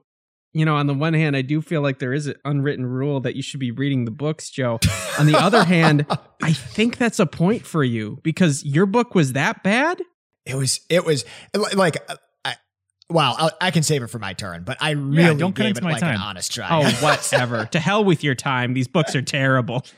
[0.53, 3.19] you know, on the one hand, I do feel like there is an unwritten rule
[3.21, 4.79] that you should be reading the books, Joe.
[5.19, 6.05] On the other hand,
[6.43, 10.01] I think that's a point for you because your book was that bad.
[10.45, 11.23] It was it was
[11.75, 11.97] like.
[12.09, 12.55] uh, I,
[13.09, 15.77] Wow, I, I can save it for my turn, but I really don't cut gave
[15.77, 16.21] it my like an time.
[16.21, 16.67] honest try.
[16.71, 17.65] Oh, whatever.
[17.65, 18.73] to hell with your time.
[18.73, 19.85] These books are terrible.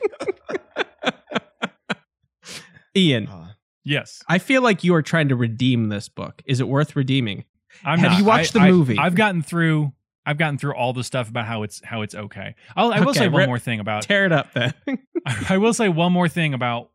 [2.96, 3.48] Ian, Uh,
[3.86, 6.40] Yes, I feel like you are trying to redeem this book.
[6.46, 7.44] Is it worth redeeming?
[7.84, 8.18] I'm Have not.
[8.18, 8.98] you watched I- the I- movie?
[8.98, 9.92] I've gotten through.
[10.26, 12.54] I've gotten through all the stuff about how it's how it's okay.
[12.76, 14.02] I'll, I will Okay, say one more thing about.
[14.04, 14.72] Tear it up then.
[15.48, 16.90] I will say one more thing about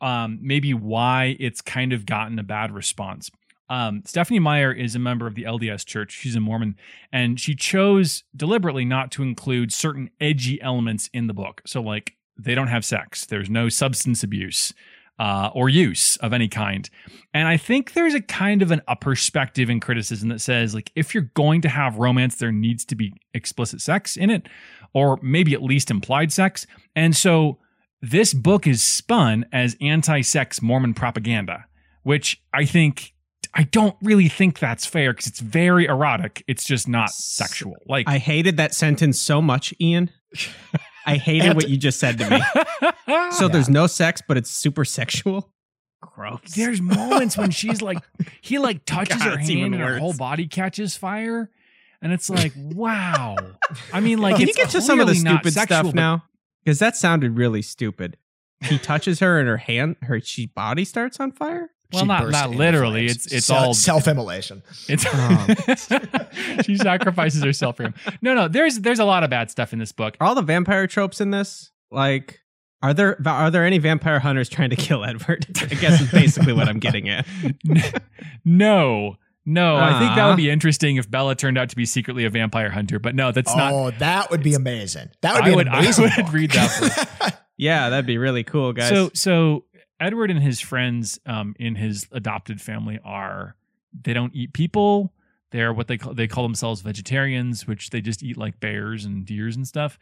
[0.00, 3.30] um, maybe why it's kind of gotten a bad response.
[3.68, 6.10] Um, Stephenie Meyer is a member of the LDS Church.
[6.12, 6.76] She's a Mormon,
[7.12, 11.62] and she chose deliberately not to include certain edgy elements in the book.
[11.66, 13.24] So, like, they don't have sex.
[13.26, 14.72] There's no substance abuse
[15.18, 16.88] uh, or use of any kind.
[17.34, 20.90] And I think there's a kind of an a perspective in criticism that says, like,
[20.94, 24.48] if you're going to have romance, there needs to be explicit sex in it,
[24.94, 26.66] or maybe at least implied sex.
[26.96, 27.58] And so
[28.02, 31.66] this book is spun as anti-sex Mormon propaganda,
[32.02, 33.12] which I think
[33.52, 36.44] I don't really think that's fair because it's very erotic.
[36.46, 37.76] It's just not sexual.
[37.86, 40.10] Like I hated that sentence so much, Ian.
[41.06, 42.40] I hated what you just said to me.
[43.32, 45.50] So there's no sex, but it's super sexual.
[46.00, 46.40] Gross.
[46.54, 47.98] There's moments when she's like,
[48.40, 51.50] he like touches God, her hand and her whole body catches fire.
[52.02, 53.36] And it's like, wow.
[53.92, 56.24] I mean, like, Can you get to some of the stupid sexual, stuff now?
[56.64, 58.16] Because that sounded really stupid.
[58.62, 61.70] He touches her and her hand, her she body starts on fire.
[61.92, 63.06] Well, not not literally.
[63.08, 63.26] flames.
[63.26, 64.62] It's it's Self- all self-immolation.
[64.88, 65.46] It's Oh.
[66.64, 67.94] she sacrifices herself for him.
[68.22, 68.48] No, no.
[68.48, 70.16] There's there's a lot of bad stuff in this book.
[70.20, 71.70] Are all the vampire tropes in this?
[71.90, 72.40] Like,
[72.82, 75.46] are there are there any vampire hunters trying to kill Edward?
[75.62, 77.26] I guess is basically what I'm getting at.
[78.44, 79.76] no, no.
[79.76, 82.70] I think that would be interesting if Bella turned out to be secretly a vampire
[82.70, 82.98] hunter.
[82.98, 83.72] But no, that's not.
[83.72, 85.08] oh, that would be amazing.
[85.22, 86.04] That would I be an would- I amazing.
[86.04, 86.32] would book.
[86.32, 88.88] read that Yeah, that'd be really cool, guys.
[88.88, 89.64] So so
[90.00, 93.54] Edward and his friends um, in his adopted family are
[94.02, 95.12] they don't eat people.
[95.50, 99.26] They're what they call they call themselves vegetarians, which they just eat like bears and
[99.26, 99.98] deers and stuff.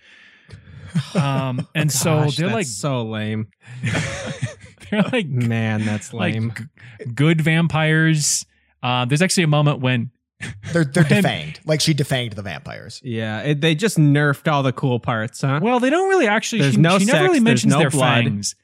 [1.15, 3.49] Um, and so they're that's like so lame.
[4.91, 6.53] they're like Man, that's like lame.
[6.57, 8.47] g- good vampires.
[8.83, 10.11] Uh, there's actually a moment when
[10.73, 11.59] They're they're When- defanged.
[11.65, 13.01] Like she defanged the vampires.
[13.05, 15.59] yeah, it, they just nerfed all the cool parts, huh?
[15.63, 16.61] Well, they don't really actually.
[16.63, 18.25] There's she, no she never sex, really there's mentions no their blood.
[18.25, 18.55] fangs.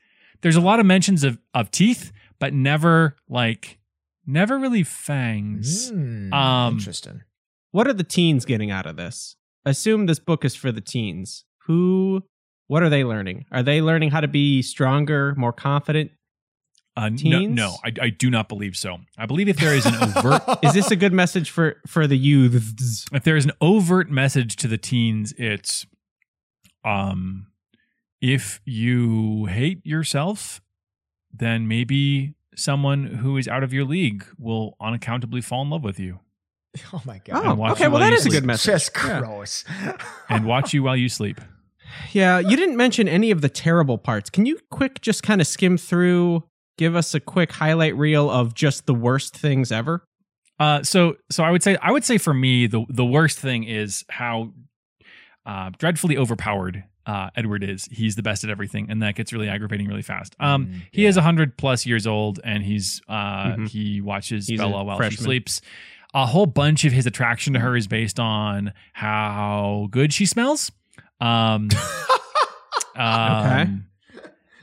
[0.44, 3.78] There's a lot of mentions of of teeth, but never like
[4.26, 5.90] never really fangs.
[5.90, 7.22] Hmm, Um, interesting.
[7.72, 9.34] what are the teens getting out of this?
[9.64, 11.44] Assume this book is for the teens.
[11.66, 12.22] Who?
[12.68, 13.46] What are they learning?
[13.50, 16.12] Are they learning how to be stronger, more confident?
[16.96, 17.56] Uh, no, Teens?
[17.56, 18.98] no, I, I do not believe so.
[19.18, 22.16] I believe if there is an overt Is this a good message for for the
[22.16, 23.06] youths?
[23.12, 25.86] if there is an overt message to the teens, it's
[26.84, 27.46] um
[28.32, 30.62] if you hate yourself,
[31.32, 35.98] then maybe someone who is out of your league will unaccountably fall in love with
[35.98, 36.20] you
[36.92, 37.58] Oh my god.
[37.58, 37.88] Oh, okay.
[37.88, 38.72] Well, that is that you is a good message.
[38.72, 39.20] Just Yeah.
[39.20, 39.64] gross.
[40.28, 41.40] and watch you while you sleep.
[42.12, 44.30] Yeah, you didn't mention any of the terrible parts.
[44.30, 46.42] Can you quick just kind of skim through,
[46.78, 50.02] give us a quick highlight reel of just the worst things ever?
[50.58, 53.64] Uh, so so I would say I would say for me the the worst thing
[53.64, 54.52] is how
[55.46, 57.86] uh, dreadfully overpowered uh, Edward is.
[57.90, 60.34] He's the best at everything, and that gets really aggravating really fast.
[60.40, 63.68] Um, Mm, he is hundred plus years old, and he's uh, Mhm.
[63.68, 65.16] he watches He's Bella while freshman.
[65.18, 65.60] she sleeps.
[66.14, 70.70] A whole bunch of his attraction to her is based on how good she smells.
[71.20, 71.68] Um,
[72.96, 73.86] um,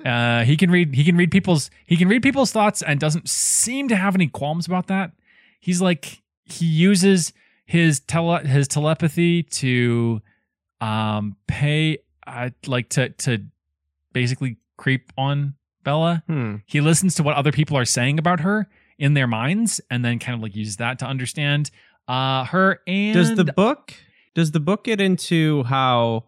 [0.06, 3.30] uh, he can read he can read people's he can read people's thoughts and doesn't
[3.30, 5.12] seem to have any qualms about that.
[5.60, 7.34] He's like he uses
[7.66, 10.22] his tele his telepathy to
[10.80, 13.46] um pay uh, like to to
[14.14, 16.24] basically creep on Bella.
[16.28, 16.58] Hmm.
[16.66, 18.68] He listens to what other people are saying about her
[19.00, 21.72] in their minds and then kind of like uses that to understand
[22.08, 23.94] uh her and Does the book
[24.36, 26.26] does the book get into how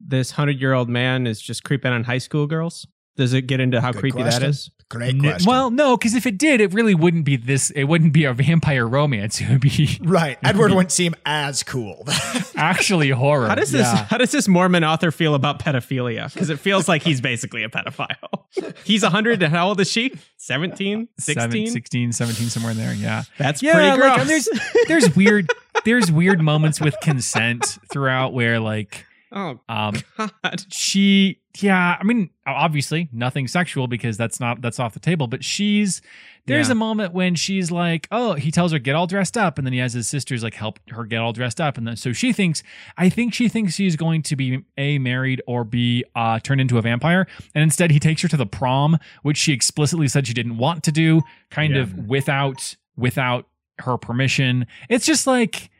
[0.00, 2.86] this hundred year old man is just creeping on high school girls?
[3.16, 4.50] Does it get into how Good creepy that question.
[4.50, 4.70] is?
[4.88, 5.50] Great question.
[5.50, 7.70] Well, no, because if it did, it really wouldn't be this.
[7.70, 9.40] It wouldn't be a vampire romance.
[9.46, 10.38] It would be right.
[10.44, 12.06] Edward wouldn't seem as cool.
[12.56, 13.48] actually horror.
[13.48, 14.04] How does this Yeah.
[14.04, 16.32] how does this Mormon author feel about pedophilia?
[16.32, 18.14] Because it feels like he's basically a pedophile.
[18.84, 20.14] He's 100 and how old is she?
[20.38, 21.08] 17?
[21.18, 21.40] 16?
[21.50, 22.94] Seven- 16, 17, somewhere in there.
[22.94, 23.24] Yeah.
[23.38, 24.48] That's Yeah, pretty like, there's
[24.88, 25.50] there's weird
[25.84, 29.04] there's weird moments with consent throughout where like
[29.38, 30.64] Oh Um, God.
[30.72, 35.42] she yeah i mean obviously nothing sexual because that's not that's off the table but
[35.42, 36.02] she's
[36.46, 36.72] there's Yeah.
[36.72, 39.72] a moment when she's like oh he tells her get all dressed up and then
[39.72, 42.32] he has his sisters like help her get all dressed up and then so she
[42.34, 42.62] thinks
[42.98, 46.76] i think she thinks she's going to be a married or b uh turned into
[46.76, 50.34] a vampire and instead he takes her to the prom which she explicitly said she
[50.34, 51.82] didn't want to do kind Yeah.
[51.82, 53.46] of without without
[53.78, 55.70] her permission it's just like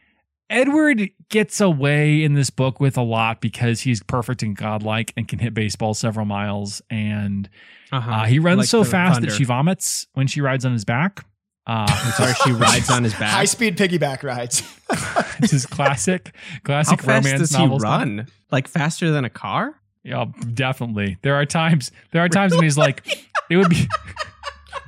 [0.48, 5.26] Edward gets away in this book with a lot because he's perfect and godlike and
[5.26, 6.82] can hit baseball several miles.
[6.90, 7.48] And
[7.92, 8.11] Uh-huh.
[8.11, 9.30] uh, he runs Like so fast thunder.
[9.30, 11.24] that she vomits when she rides on his back.
[11.66, 13.30] Uh, I'm sorry, she rides on his back.
[13.32, 14.62] High speed piggyback rides.
[15.40, 17.98] this is classic, How classic fast romance does he novel stuff.
[17.98, 18.26] run?
[18.52, 19.74] Like faster than a car?
[20.04, 21.16] Yeah, definitely.
[21.22, 21.90] There are times.
[22.12, 23.04] There are times when he's like,
[23.50, 23.88] it would be.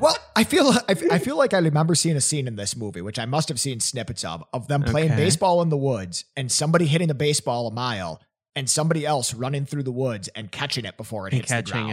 [0.01, 3.01] Well, I feel I, I feel like I remember seeing a scene in this movie,
[3.01, 5.25] which I must have seen snippets of, of them playing Okay.
[5.25, 8.21] baseball in the woods and somebody hitting the baseball a mile
[8.55, 11.63] and somebody else running through the woods and catching it before it And hits the
[11.63, 11.93] ground.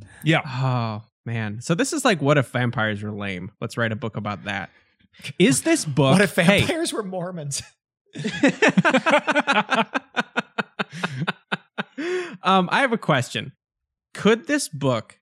[0.00, 0.06] it.
[0.24, 1.60] Yeah, Oh man.
[1.60, 3.50] So this is like what if vampires were lame?
[3.60, 4.70] Let's write a book about that.
[5.38, 7.62] Is this book What if hey, vampires were Mormons?
[12.42, 13.52] um, I have a question.
[14.14, 15.18] Could this book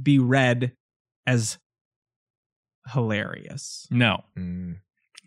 [0.00, 0.72] be read
[1.28, 1.58] as
[2.92, 3.86] hilarious?
[3.90, 4.76] no, Mm.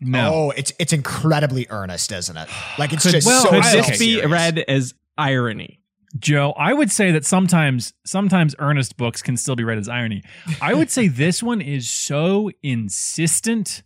[0.00, 0.34] no.
[0.34, 2.48] Oh, it's it's incredibly earnest, isn't it?
[2.78, 4.30] Like it's Could, just well, so could I- this be serious.
[4.30, 5.78] read as irony?
[6.18, 10.22] Joe, I would say that sometimes sometimes earnest books can still be read as irony.
[10.60, 13.82] I would say this one is so insistent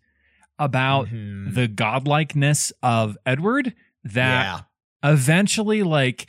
[0.59, 1.55] about Mhm.
[1.55, 3.75] the godlikeness of Edward
[4.05, 4.65] that
[5.05, 5.11] yeah.
[5.13, 6.27] eventually like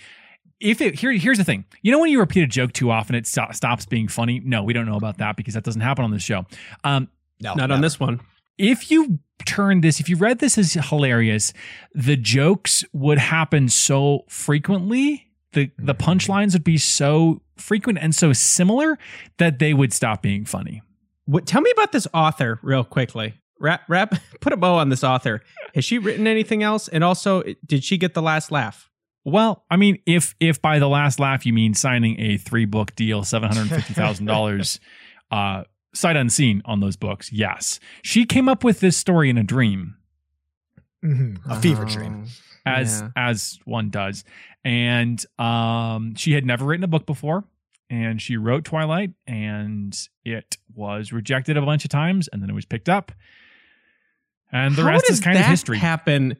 [0.59, 1.65] if it here here's the thing.
[1.81, 4.39] You know when you repeat a joke too often it sto- stops being funny?
[4.43, 6.45] No, we don't know about that because that doesn't happen on this show.
[6.83, 7.09] Um
[7.41, 8.19] No, Not on this one.
[8.57, 11.53] if you turn this, if you read this as hilarious,
[11.93, 15.27] the jokes would happen so frequently.
[15.53, 15.99] The the Mhm.
[15.99, 18.97] punchlines would be so frequent and so similar
[19.37, 20.81] that they would stop being funny.
[21.25, 23.33] What, tell me about this author real quickly.
[23.59, 25.41] Wrap, wrap, put a bow on this author.
[25.75, 26.87] Has she written anything else?
[26.87, 28.89] And also, did she get the last laugh?
[29.29, 32.95] Well, I mean, if if by the last laugh you mean signing a three book
[32.95, 34.79] deal, seven hundred fifty thousand dollars,
[35.31, 35.63] uh,
[35.93, 39.95] sight unseen on those books, yes, she came up with this story in a dream.
[41.03, 41.39] Mhm.
[41.45, 42.23] a fever dream.
[42.25, 42.29] Oh,
[42.71, 43.09] as yeah.
[43.17, 44.23] as one does.
[44.63, 47.43] And um, she had never written a book before,
[47.89, 52.53] and she wrote Twilight, and it was rejected a bunch of times, and then it
[52.53, 53.11] was picked up,
[54.53, 55.77] and the How rest does is kind of history.
[55.77, 56.37] Happen,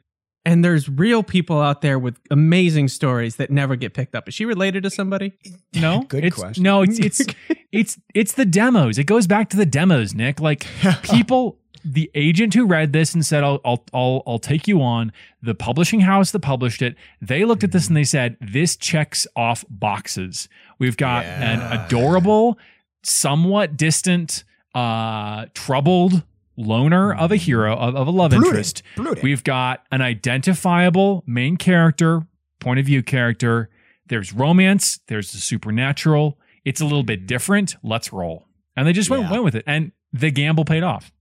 [0.47, 4.29] and there's real people out there with amazing stories that never get picked up.
[4.29, 5.33] Is she related to somebody?
[5.75, 6.63] no, Good it's, question.
[6.63, 7.25] No, it's it's
[7.73, 8.97] it's it's the demos.
[8.97, 10.39] It goes back to the demos, Nick.
[10.39, 10.65] Like
[11.03, 15.11] people the agent who read this and said I'll, I'll I'll I'll take you on
[15.41, 19.27] the publishing house that published it they looked at this and they said this checks
[19.37, 22.57] off boxes we've got an adorable
[23.03, 24.43] somewhat distant
[24.75, 26.23] uh troubled
[26.57, 28.47] loner of a hero of, of a love Brooding.
[28.47, 29.23] interest Brooding.
[29.23, 32.25] We've got an identifiable main character,
[32.59, 33.69] point of view character.
[34.07, 34.99] There's romance.
[35.07, 36.39] There's the supernatural.
[36.65, 37.75] It's a little bit different.
[37.83, 38.47] Let's roll.
[38.75, 39.31] And they just went, Yeah.
[39.31, 39.63] went with it.
[39.67, 41.11] And the gamble paid off.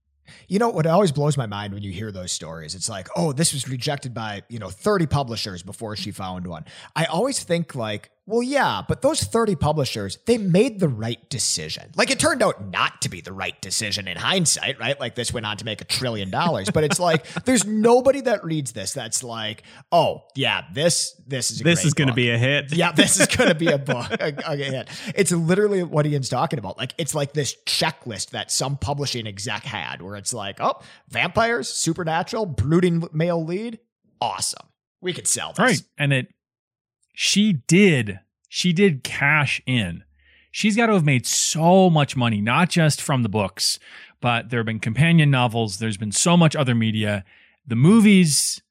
[0.49, 2.75] You know what always blows my mind when you hear those stories?
[2.75, 6.65] It's like, oh, this was rejected by, you know, 30 publishers before she found one.
[6.95, 11.91] I always think like, well, yeah, but those 30 publishers, they made the right decision.
[11.95, 14.99] Like it turned out not to be the right decision in hindsight, right?
[14.99, 18.43] Like this went on to make a trillion dollars, but it's like there's nobody that
[18.43, 19.63] reads this that's like,
[19.93, 22.71] oh, yeah, this this is a This is going to be a hit.
[22.77, 24.11] Yeah, this is going to be a book.
[24.19, 24.89] a- a hit.
[25.15, 26.77] It's literally what Ian's talking about.
[26.77, 31.69] Like, it's like this checklist that some publishing exec had where it's like, oh, vampires,
[31.69, 33.79] supernatural, brooding male lead.
[34.19, 34.67] Awesome.
[34.99, 35.59] We could sell this.
[35.59, 35.81] Right.
[35.97, 36.27] And it,
[37.19, 40.03] she did, she did cash in.
[40.51, 43.79] She's got to have made so much money, not just from the books,
[44.21, 45.79] but there have been companion novels.
[45.79, 47.25] There's been so much other media.
[47.65, 48.61] The movies,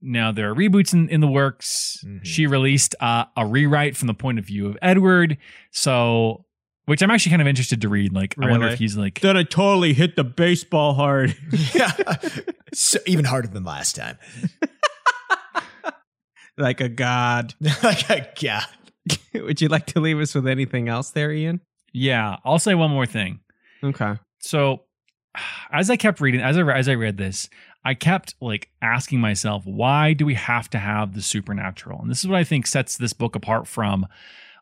[0.00, 2.02] now there are reboots in, in the works.
[2.06, 2.20] Mhm.
[2.24, 5.36] She released uh, a rewrite from the point of view of Edward.
[5.70, 6.46] So,
[6.86, 8.14] which I'm actually kind of interested to read.
[8.14, 11.36] Like, I wonder if he's like, Then I totally hit the baseball hard.
[11.74, 11.92] Yeah.
[12.72, 14.16] so, even harder than last time.
[16.60, 17.54] like a god.
[17.82, 18.66] like, a god.
[19.34, 21.60] Would you like to leave us with anything else there, Ian?
[21.92, 23.40] yeah, I'll say one more thing.
[23.82, 24.14] Okay.
[24.40, 24.82] so
[25.72, 27.48] as I kept reading, as I as I read this,
[27.84, 32.00] I kept like asking myself, why do we have to have the supernatural?
[32.00, 34.06] And this is what I think sets this book apart from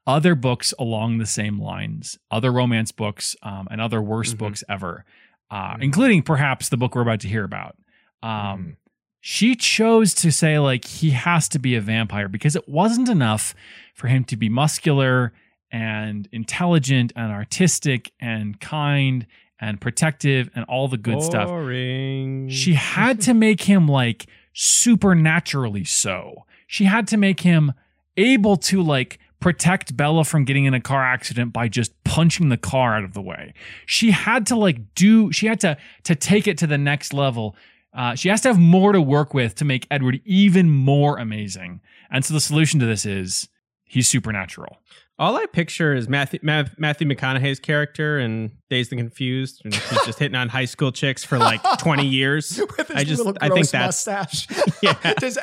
[0.06, 4.38] other books along the same lines, other romance books, um, and other worst Mhm.
[4.38, 5.04] books ever,
[5.50, 5.82] uh, Mhm.
[5.82, 7.76] including perhaps the book we're about to hear about.
[8.22, 8.76] Um, Mhm.
[9.20, 13.54] She chose to say like he has to be a vampire because it wasn't enough
[13.94, 15.32] for him to be muscular
[15.70, 19.26] and intelligent and artistic and kind
[19.60, 21.48] and protective and all the good stuff.
[21.48, 22.48] Boring.
[22.48, 26.44] She had to make him like supernaturally so.
[26.66, 27.72] She had to make him
[28.16, 32.56] able to like protect Bella from getting in a car accident by just punching the
[32.56, 33.54] car out of the way.
[33.86, 37.56] She had to like do she had to to take it to the next level.
[37.94, 41.80] Uh, she has to have more to work with to make Edward even more amazing.
[42.10, 43.48] And so the solution to this is
[43.84, 44.78] he's supernatural.
[45.20, 50.18] All I picture is Matthew, Matthew McConaughey's character in Dazed and Confused, and he's just
[50.20, 52.60] hitting on high school chicks for like 20 years.
[52.76, 54.46] With his I just, little I think that's mustache.
[54.82, 54.94] Yeah.
[55.14, 55.36] does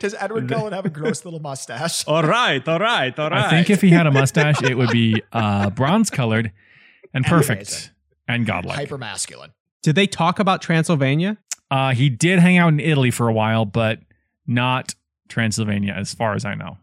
[0.00, 2.04] does Edward Cullen have a gross little mustache?
[2.08, 3.44] all right, all right, all right.
[3.44, 6.50] I think if he had a mustache, it would be uh, bronze colored
[7.14, 7.90] and perfect Amazing.
[8.26, 8.76] and godlike.
[8.76, 9.52] Hyper masculine.
[9.84, 11.38] Did they talk about Transylvania?
[11.72, 13.98] Uh, he did hang out in Italy for a while, but
[14.46, 14.94] not
[15.28, 16.76] Transylvania, as far as I know.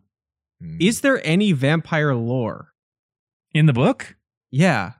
[0.79, 2.73] Is there any vampire lore?
[3.53, 4.15] In the book?
[4.49, 4.93] Yeah.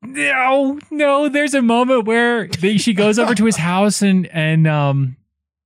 [0.00, 1.28] No, no.
[1.28, 5.16] There's a moment where they, she goes over to his house and and um,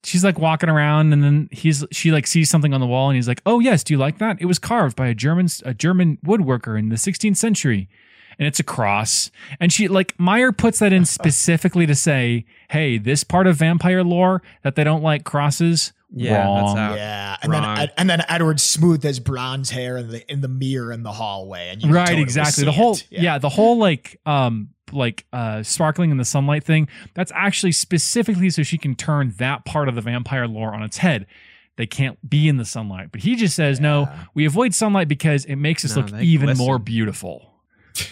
[0.03, 3.17] she's like walking around, and then he's she like sees something on the wall, and
[3.17, 4.41] he's like, "Oh yes, do you like that?
[4.41, 7.89] It was carved by a German a German woodworker in the 16th century."
[8.39, 9.31] And it's a cross.
[9.59, 14.03] And she like Meyer puts that in specifically to say, hey, this part of vampire
[14.05, 15.93] lore that they don't like crosses.
[16.13, 16.79] Yeah, that's wrong.
[16.79, 16.97] out.
[16.97, 17.77] Yeah, and Wrong.
[17.77, 21.13] then and then Edward smoothed his bronze hair in the in the mirror in the
[21.13, 23.07] hallway, and you right totally exactly the whole it.
[23.11, 23.39] yeah.
[23.39, 28.65] the whole like um like uh sparkling in the sunlight thing that's actually specifically so
[28.65, 31.29] she can turn that part of the vampire lore on its head
[31.77, 35.45] they can't be in the sunlight but he just says no we avoid sunlight because
[35.45, 36.67] it makes us No, look even glisten.
[36.67, 37.50] more beautiful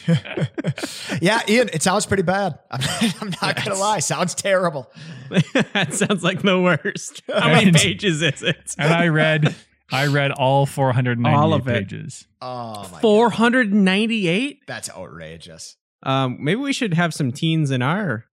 [1.20, 2.58] yeah, Ian, it sounds pretty bad.
[2.70, 2.80] I'm,
[3.20, 4.90] I'm not gonna lie, sounds terrible.
[5.74, 7.22] that sounds like the worst.
[7.28, 8.74] How many And- pages is it?
[8.78, 9.54] and i read
[9.90, 11.72] i read all 498 All of it.
[11.84, 14.60] pages Oh my 498?
[14.66, 15.76] that's outrageous.
[16.02, 18.24] Um, maybe we should have some teens in our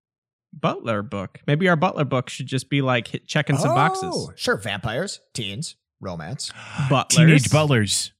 [0.53, 1.39] Butler book.
[1.47, 4.29] Maybe our Butler book should just be like hit, checking some Oh, boxes.
[4.35, 6.51] Sure, vampires, teens, romance,
[6.89, 7.17] Butlers.
[7.17, 8.11] teenage butlers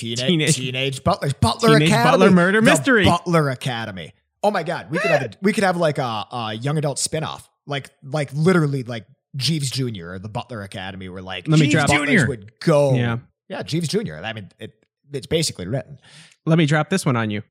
[0.00, 3.04] teenage Teenage- teenage, butlers, Butler Teenage Academy, Butler Murder The Mystery.
[3.04, 4.12] Butler Academy.
[4.42, 6.98] Oh my god, we could have a, we could have like a, a young adult
[6.98, 10.12] spinoff, like like literally like Jeeves Jr.
[10.12, 12.26] or the Butler Academy, where like Let me Jeeves drop- Jr..
[12.26, 12.94] would go.
[12.94, 13.18] Yeah.
[13.48, 14.14] yeah, Jeeves Jr.
[14.16, 14.72] I mean, it
[15.12, 15.98] it's basically written.
[16.46, 17.42] Let me drop this one on you.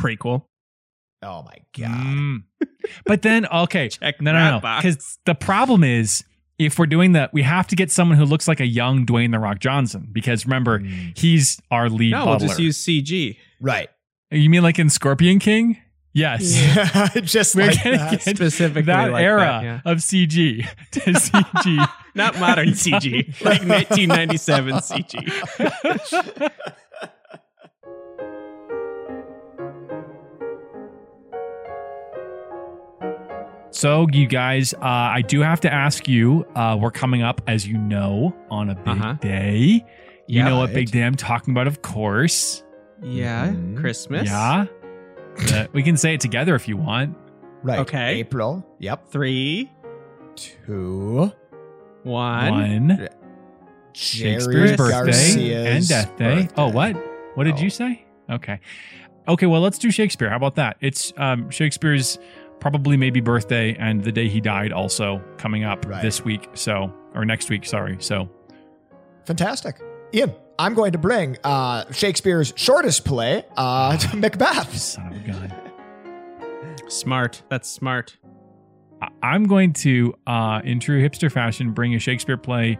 [0.00, 0.44] Prequel.
[1.22, 1.90] Oh my god.
[1.90, 2.42] Mm.
[3.06, 6.24] but then okay Check no no no because the problem is
[6.66, 9.30] if we're doing that we have to get someone who looks like a young dwayne
[9.32, 11.16] the rock johnson because remember Mm.
[11.18, 13.36] he's our lead No, we'll just use CG.
[13.60, 13.88] Right.
[14.30, 15.76] You mean like in Scorpion King?
[16.14, 16.42] Yes.
[16.60, 18.10] Yeah, just We're like gonna that.
[18.10, 19.80] get Specifically that like era that, yeah.
[19.84, 21.88] of CG to CG.
[22.14, 26.52] Not modern CG, like 1997 CG.
[33.82, 36.46] So, you guys, uh, I do have to ask you.
[36.54, 39.14] Uh, we're coming up, as you know, on a big Uh-huh.
[39.14, 39.84] day.
[40.28, 42.62] You Yeah, know what big day I'm talking about, of course.
[43.02, 43.76] Yeah, Mhm.
[43.78, 44.28] Christmas.
[44.28, 44.66] Yeah.
[45.54, 47.16] Uh, we can say it together if you want.
[47.62, 47.78] Right.
[47.80, 48.16] Okay.
[48.18, 48.66] April.
[48.80, 49.08] Yep.
[49.08, 49.70] Three,
[50.36, 51.32] Two.
[52.02, 52.50] one.
[52.50, 53.08] One.
[53.94, 56.48] Shakespeare's Jerry birthday Garcia's and death day.
[56.58, 56.94] Oh, what?
[57.34, 57.62] What did Oh.
[57.62, 58.04] you say?
[58.30, 58.60] Okay.
[59.26, 60.28] Okay, well, let's do Shakespeare.
[60.28, 60.76] How about that?
[60.82, 62.18] It's um, Shakespeare's
[62.62, 66.00] probably maybe birthday and the day he died also coming up Right.
[66.00, 66.48] this week.
[66.54, 67.96] So, or next week, sorry.
[67.98, 68.30] So,
[69.26, 69.80] Fantastic.
[70.14, 74.76] Ian, I'm going to bring uh, Shakespeare's shortest play, uh, Macbeth.
[74.78, 75.52] son of a gun.
[76.88, 77.42] Smart.
[77.48, 78.16] That's smart.
[79.00, 82.78] I- I'm going to, uh, in true hipster fashion, bring a Shakespeare play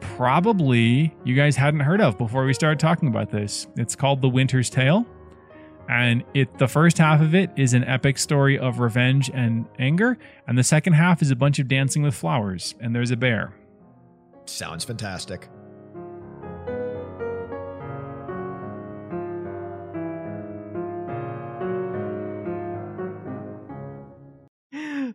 [0.00, 3.66] probably you guys hadn't heard of before we started talking about this.
[3.76, 5.04] It's called The Winter's Tale.
[5.88, 10.18] And it the first half of it is an epic story of revenge and anger,
[10.46, 13.54] and the second half is a bunch of dancing with flowers, and there's a bear.
[14.46, 15.48] Sounds fantastic.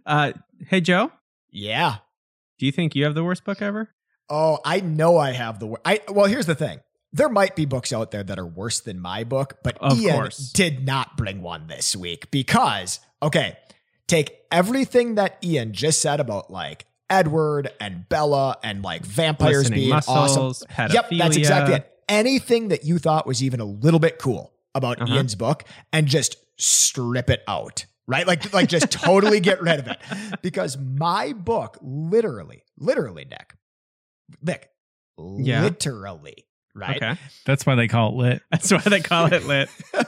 [0.05, 0.31] Uh,
[0.67, 1.11] hey, Joe,
[1.51, 1.97] Yeah.
[2.57, 3.89] do you think you have the worst book ever?
[4.29, 6.79] Oh, I know I have the wor- I well, here's the thing.
[7.13, 10.15] There might be books out there that are worse than my book, but Of Ian
[10.15, 10.51] course.
[10.53, 13.57] did not bring one this week because okay,
[14.07, 19.79] take everything that Ian just said about like Edward and Bella and like vampires Glistening
[19.79, 20.91] being muscles, awesome.
[20.93, 21.87] Yep, that's exactly it.
[22.07, 25.15] Anything that you thought was even a little bit cool about Uh-huh.
[25.15, 27.85] Ian's book and just strip it out.
[28.07, 28.25] right?
[28.27, 29.97] Like, like just totally get rid of it.
[30.41, 33.53] Because my book, literally, literally, Nick,
[34.41, 34.69] Nick,
[35.17, 35.63] Yeah.
[35.63, 36.97] literally, right?
[36.97, 37.15] Okay.
[37.45, 38.41] That's why they call it lit.
[38.51, 39.69] That's why they call it lit.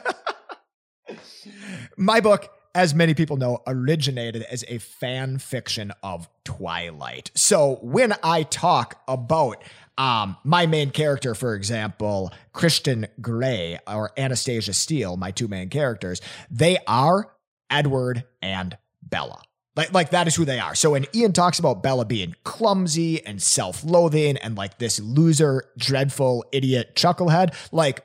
[1.97, 7.29] My book, as many people know, originated as a fan fiction of Twilight.
[7.35, 9.63] So when I talk about
[9.97, 16.19] um, my main character, for example, Christian Grey or Anastasia Steele, my two main characters,
[16.49, 17.31] they are
[17.69, 19.41] Edward and Bella.
[19.75, 20.75] Like, like that is who they are.
[20.75, 26.45] So when Ian talks about Bella being clumsy and self-loathing and like this loser, dreadful,
[26.51, 28.03] idiot chucklehead, like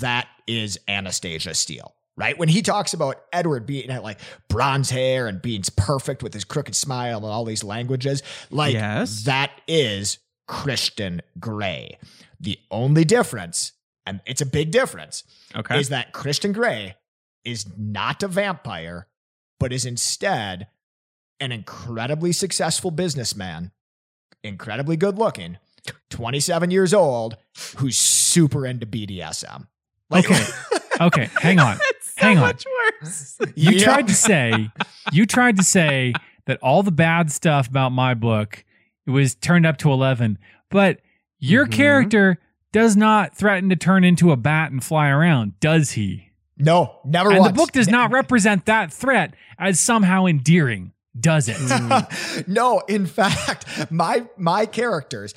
[0.00, 1.94] that is Anastasia Steele.
[2.16, 2.38] Right?
[2.38, 6.44] When he talks about Edward being uh, like bronze hair and being perfect with his
[6.44, 9.24] crooked smile and all these languages, like Yes.
[9.24, 11.98] that is Christian Grey.
[12.38, 13.72] The only difference,
[14.06, 15.24] and it's a big difference,
[15.56, 15.80] Okay.
[15.80, 16.94] is that Christian Grey
[17.44, 19.08] is not a vampire,
[19.58, 20.68] but is instead
[21.44, 23.70] an incredibly successful businessman,
[24.42, 25.58] incredibly good looking,
[26.10, 27.36] 27 years old,
[27.76, 29.68] who's super into BDSM.
[30.10, 30.44] Like, Okay.
[31.00, 31.76] Okay, hang on.
[32.16, 32.54] Hang on.
[33.02, 33.36] worse.
[33.56, 33.84] You Yeah.
[33.84, 34.70] tried to say
[35.10, 36.12] you tried to say
[36.46, 38.64] that all the bad stuff about my book
[39.04, 40.38] it was turned up to 11,
[40.70, 41.00] but
[41.40, 41.72] your Mhm.
[41.72, 42.38] character
[42.72, 46.28] does not threaten to turn into a bat and fly around, does he?
[46.56, 47.50] no, never And once.
[47.50, 52.46] the book does not represent that threat as somehow endearing, does it?
[52.48, 55.34] no, in fact, my my characters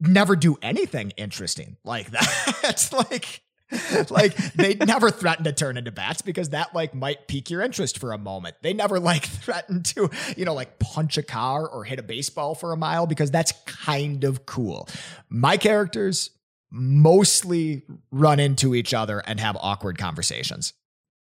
[0.00, 2.60] never do anything interesting like that.
[2.64, 3.42] it's like
[4.10, 7.98] like they never threaten to turn into bats because that like might pique your interest
[7.98, 8.56] for a moment.
[8.62, 12.54] They never like threaten to, you know, like punch a car or hit a baseball
[12.54, 14.88] for a mile because that's kind of cool.
[15.28, 16.30] My characters
[16.70, 20.72] mostly run into each other and have awkward conversations.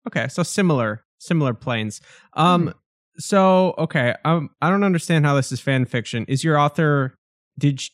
[0.06, 2.00] Okay, so similar, similar planes.
[2.32, 2.74] Um,
[3.18, 6.24] so okay, um, I don't understand how this is fan fiction.
[6.28, 7.14] Is your author?
[7.58, 7.90] Did sh-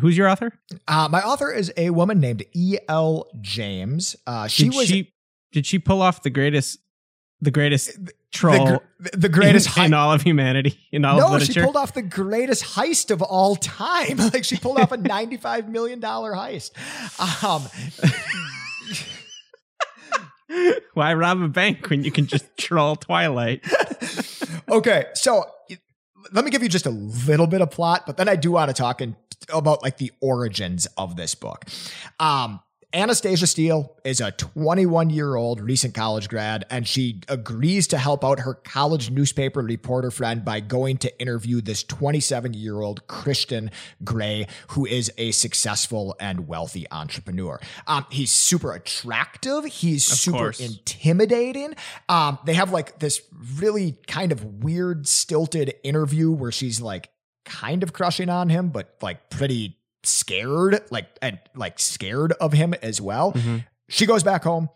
[0.00, 0.52] who's your author?
[0.86, 3.26] Uh, my author is a woman named E.L.
[3.40, 4.16] James.
[4.26, 5.12] Uh, she did was she
[5.52, 6.78] did she pull off the greatest,
[7.40, 11.32] the greatest the, troll gr- the greatest in, in all of humanity in all of
[11.32, 14.16] No, she pulled off the greatest heist of all time.
[14.32, 16.72] like she pulled off a ninety-five million dollar heist.
[17.42, 17.62] Um,
[20.94, 23.64] Why rob a bank when you can just troll Twilight?
[24.70, 25.44] okay, so
[26.32, 28.68] let me give you just a little bit of plot, but then I do want
[28.68, 29.00] to talk
[29.52, 31.64] about like the origins of this book.
[32.18, 32.60] Um,
[32.94, 38.24] Anastasia Steele is a 21 year old recent college grad, and she agrees to help
[38.24, 43.70] out her college newspaper reporter friend by going to interview this 27 year old Christian
[44.04, 47.60] Grey, who is a successful and wealthy entrepreneur.
[47.86, 49.66] Um, he's super attractive.
[49.66, 50.60] He's Of super course.
[50.60, 51.74] intimidating.
[52.08, 53.20] Um, they have like this
[53.58, 57.10] really kind of weird, stilted interview where she's like
[57.44, 62.74] kind of crushing on him, but like pretty scared, like and like scared of him
[62.82, 63.32] as well.
[63.32, 63.64] Mhm.
[63.88, 64.68] She goes back home.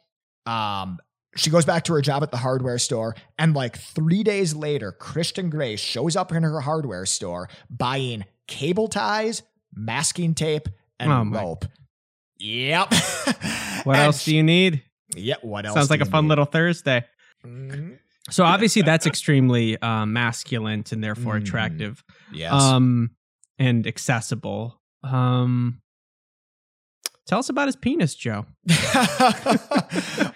[0.47, 0.99] Um,
[1.37, 4.93] she goes back to her job at the hardware store, and like three days later,
[4.93, 9.43] Christian Grey shows up in her hardware store buying cable ties,
[9.75, 10.69] masking tape,
[10.99, 11.65] and Oh rope.
[12.39, 12.93] Yep.
[13.85, 14.83] What else do you need?
[15.17, 15.35] Yeah.
[15.43, 15.75] What else?
[15.75, 16.29] Sounds like a fun need?
[16.31, 17.05] little Thursday.
[17.45, 17.99] Mhm.
[18.31, 21.43] So obviously that's extremely uh, masculine and therefore Mhm.
[21.43, 22.53] attractive, Yes.
[22.53, 23.11] um,
[23.59, 24.81] and accessible.
[25.03, 25.81] Um,
[27.27, 28.47] tell us about his penis, Joe.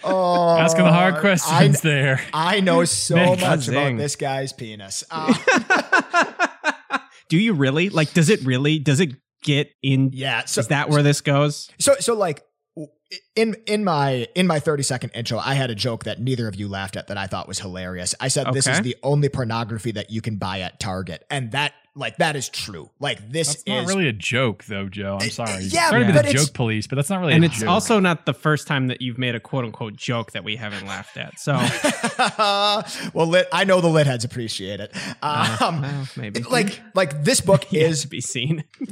[0.04, 2.20] oh, Asking the hard questions there.
[2.32, 3.76] I, I know so Nick, much zing.
[3.76, 5.04] about this guy's penis.
[5.10, 5.32] Uh,
[7.28, 8.12] Do you really like?
[8.12, 8.78] Does it really?
[8.78, 10.10] Does it get in?
[10.12, 10.44] yeah.
[10.44, 11.68] So is that where this goes?
[11.78, 12.42] So so like
[13.34, 16.54] in in my in my 30 second intro, I had a joke that neither of
[16.56, 18.14] you laughed at that I thought was hilarious.
[18.20, 21.24] I said this is the only pornography that you can buy at Target.
[21.30, 22.90] And that like that is true.
[23.00, 25.18] Like this That's is not really a joke, though, Joe.
[25.20, 25.64] I'm sorry.
[25.64, 27.32] yeah, sorry to be but the it's- joke police, but that's not really.
[27.32, 27.68] and a it's joke.
[27.70, 30.86] also not the first time that you've made a quote unquote joke that we haven't
[30.86, 31.40] laughed at.
[31.40, 31.54] So
[33.14, 34.94] well lit I know the lit heads appreciate it.
[35.22, 38.64] uh, Um well, maybe like like this book is to be seen.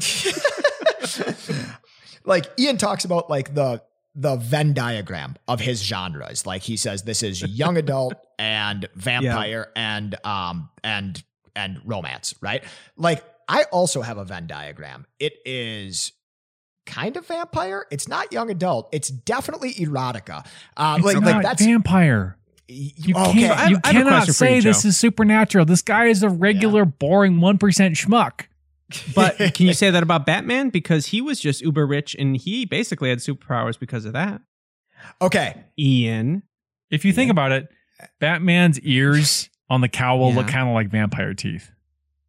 [2.24, 3.82] like Ian talks about like the
[4.16, 6.46] the Venn diagram of his genres.
[6.46, 11.22] Like he says this is young adult and vampire and um and
[11.56, 12.64] and romance, right?
[12.96, 15.06] Like I also have a Venn diagram.
[15.18, 16.12] It is
[16.86, 17.86] kind of vampire.
[17.90, 18.88] It's not young adult.
[18.92, 20.46] It's definitely erotica.
[20.76, 22.36] Um, It's like not like that's vampire.
[22.66, 23.32] You okay.
[23.32, 23.58] can't.
[23.58, 25.66] I you I cannot question you, say this is supernatural.
[25.66, 28.46] This guy is a regular, boring one percent schmuck.
[29.14, 30.70] But can you say that about Batman?
[30.70, 34.40] Because he was just uber rich and he basically had superpowers because of that.
[35.20, 35.64] okay.
[35.78, 36.42] Ian.
[36.90, 37.68] If you think about it,
[38.20, 40.52] Batman's ears on the cowl look Yeah.
[40.52, 41.70] kind of like vampire teeth.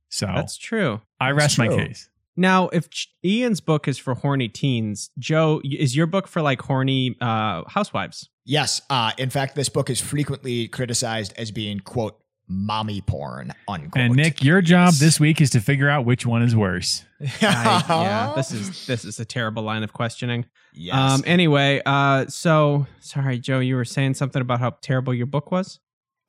[0.09, 1.01] So That's true.
[1.19, 2.09] I rest my case.
[2.38, 2.88] Now, if
[3.23, 8.29] Ian's book is for horny teens, Joe, is your book for like horny uh, housewives?
[8.45, 8.81] Yes.
[8.89, 14.03] Uh, in fact, this book is frequently criticized as being, quote, mommy porn, unquote.
[14.03, 17.03] And Nick, your job this week is to figure out which one is worse.
[17.41, 20.45] I- yeah, this is this is a terrible line of questioning.
[20.73, 20.95] Yes.
[20.95, 21.23] Um.
[21.25, 22.25] Anyway, uh.
[22.27, 23.59] So sorry, Joe.
[23.59, 25.79] You were saying something about how terrible your book was.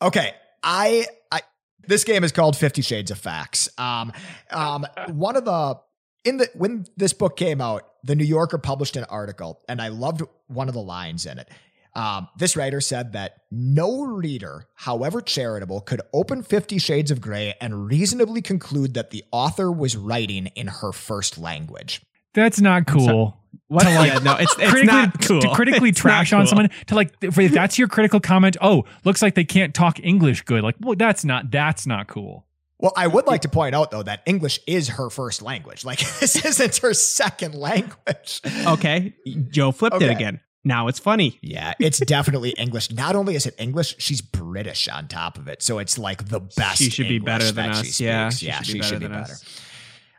[0.01, 0.33] Okay,
[0.67, 1.41] I, I
[1.87, 3.69] this game is called Fifty Shades of Facts.
[3.79, 4.13] Um,
[4.51, 5.79] um, one of the
[6.25, 9.89] in the when this book came out, the New Yorker published an article, and I
[9.89, 11.49] loved one of the lines in it.
[11.95, 17.55] Um, this writer said that no reader, however charitable, could open Fifty Shades of Grey
[17.61, 22.03] and reasonably conclude that the author was writing in her first language.
[22.35, 23.39] That's not cool.
[23.69, 23.85] What?
[23.85, 25.41] To, like, yeah, no, it's it's critically, not cool.
[25.41, 28.57] To critically It's trash not on someone to like if if that's your critical comment.
[28.61, 30.63] Oh, looks like they can't talk English good.
[30.63, 32.47] Like, well, that's not that's not cool.
[32.79, 35.85] Well, I would like to point out though that English is her first language.
[35.85, 38.41] Like this isn't her second language.
[38.67, 39.15] Okay,
[39.49, 40.41] Joe flipped it again.
[40.65, 41.39] Now it's funny.
[41.43, 42.91] Yeah, it's definitely English.
[42.91, 45.63] Not only is it English, she's British on top of it.
[45.63, 46.79] So it's like the best.
[46.79, 48.01] She should be better than that she us.
[48.01, 48.41] Yeah, speaks.
[48.41, 49.35] she yeah, should be she better should be better.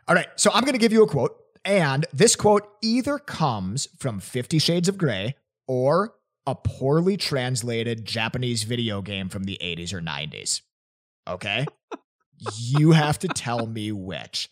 [0.08, 3.88] All right, so I'm going to give you a quote, and this quote either comes
[3.98, 5.34] from Fifty Shades of Grey
[5.66, 6.14] or
[6.46, 10.62] a poorly translated Japanese video game from the 80s or 90s.
[11.28, 11.66] Okay,
[12.56, 14.48] you have to tell me which.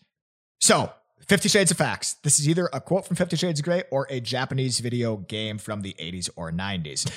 [0.59, 0.91] So.
[1.27, 2.15] Fifty Shades of Facts.
[2.23, 5.57] This is either a quote from Fifty Shades of Grey or a Japanese video game
[5.57, 7.11] from the 80s or 90s.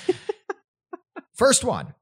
[1.35, 1.95] First one.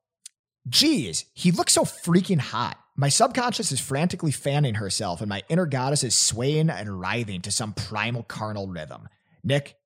[0.69, 2.79] Geez, he looks so freaking hot.
[3.01, 7.53] My subconscious is frantically fanning herself, and my inner goddess is swaying and writhing to
[7.53, 9.09] some primal carnal rhythm.
[9.45, 9.77] Nick,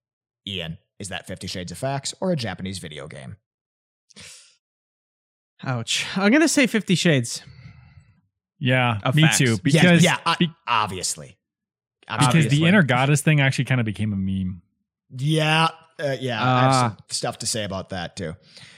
[0.49, 3.37] Ian, is that Fifty Shades of Facts or a Japanese video game?
[5.65, 6.07] Ouch.
[6.17, 7.43] I'm gonna say Fifty Shades.
[8.59, 9.39] Yeah, Of me facts.
[9.39, 9.45] too.
[9.45, 11.37] Yes, Because yeah, I- be- obviously.
[12.09, 12.59] because obviously.
[12.59, 14.63] the inner goddess thing actually kind of became a meme.
[15.19, 16.41] Yeah, uh, yeah.
[16.43, 16.89] I have Ah.
[16.97, 18.37] some stuff to say about that too.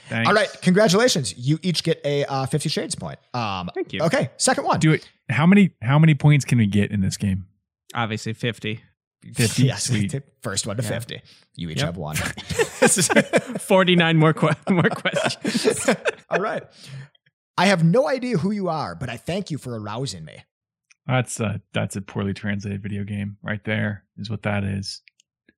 [0.09, 0.27] Thanks.
[0.27, 1.35] All right, congratulations.
[1.37, 3.17] You each get a uh, Fifty Shades point.
[3.33, 4.01] Um, Thank you.
[4.03, 4.79] okay, second one.
[4.79, 5.07] do it.
[5.29, 7.45] How many how many points can we get in this game?
[7.93, 8.81] Obviously, fifty.
[9.33, 9.63] 50?
[9.63, 10.21] Yes, Sweet.
[10.43, 10.89] first one to Yeah.
[10.89, 11.21] fifty.
[11.55, 11.85] You each Yep.
[11.87, 12.15] have one.
[12.79, 13.07] This is
[13.63, 15.89] Forty-nine more que- more questions.
[16.29, 16.61] All right.
[17.57, 20.43] I have no idea who you are, but I thank you for arousing me.
[21.07, 24.03] That's a that's a poorly translated video game right there.
[24.17, 25.01] Is what that is.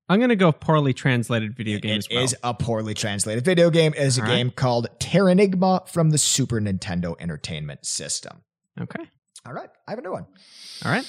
[0.09, 2.23] I'm gonna go poorly translated video game It as well.
[2.23, 3.93] is a poorly translated video game.
[3.93, 4.35] It is a All right.
[4.37, 8.43] game called Terranigma from the Super Nintendo Entertainment System.
[8.79, 9.03] okay.
[9.45, 10.25] All right, I have a new one.
[10.85, 11.05] All right.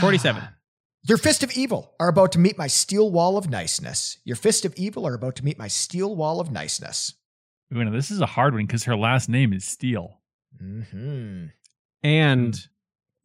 [0.00, 0.42] Forty-seven.
[1.08, 4.18] Your fist of evil are about to meet my steel wall of niceness.
[4.24, 7.14] Your fist of evil are about to meet my steel wall of niceness.
[7.74, 10.18] Ooh, this is a hard one because her last name is Steele.
[10.58, 11.46] hmm
[12.02, 12.66] and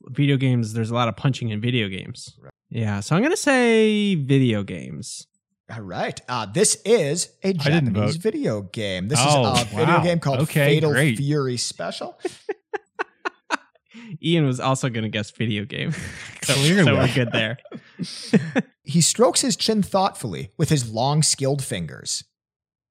[0.08, 0.74] video games.
[0.74, 2.38] There's a lot of punching in video games.
[2.70, 5.28] Yeah, so I'm gonna say video games.
[5.74, 6.20] All right.
[6.28, 9.08] Uh, this is a didn't Japanese video game.
[9.08, 10.04] This Oh, is a video wow.
[10.04, 11.18] game called Okay, Fatal great.
[11.18, 12.20] Fury Special.
[14.24, 15.92] Ian was also gonna guess video game.
[16.44, 17.58] so, so we're good there.
[18.84, 22.24] He strokes his chin thoughtfully with his long, skilled fingers.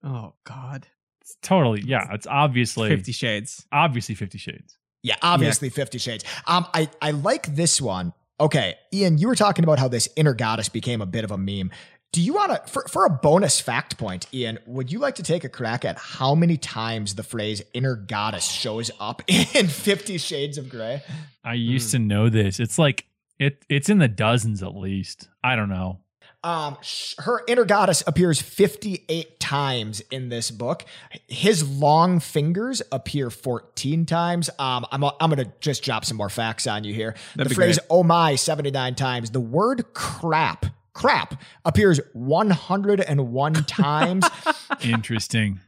[0.05, 0.87] Oh God.
[1.21, 2.07] It's totally yeah.
[2.13, 3.67] It's obviously Fifty Shades.
[3.73, 4.79] obviously Fifty Shades.
[5.03, 6.25] Yeah, obviously Fifty Shades.
[6.47, 8.13] Um, I I like this one.
[8.39, 11.39] Okay, Ian, you were talking about how this inner goddess became a bit of a
[11.39, 11.71] meme.
[12.13, 15.23] Do you want to, for, for a bonus fact point, Ian, would you like to
[15.23, 20.19] take a crack at how many times the phrase inner goddess shows up in Fifty
[20.19, 21.03] Shades of Grey?
[21.45, 22.59] I used to know this.
[22.59, 23.07] It's like
[23.39, 23.65] it.
[23.69, 25.29] It's in the dozens at least.
[25.45, 26.01] I don't know.
[26.43, 30.85] Um, sh- her inner goddess appears 58 times in this book.
[31.29, 34.49] His long fingers appear 14 times.
[34.59, 37.15] Um, I'm, I'm going to just drop some more facts on you here.
[37.37, 37.87] That'd the phrase, great.
[37.91, 39.31] oh my, 79 times.
[39.31, 40.65] The word crap,
[40.95, 44.25] crap appears 101 times.
[44.83, 45.61] Interesting.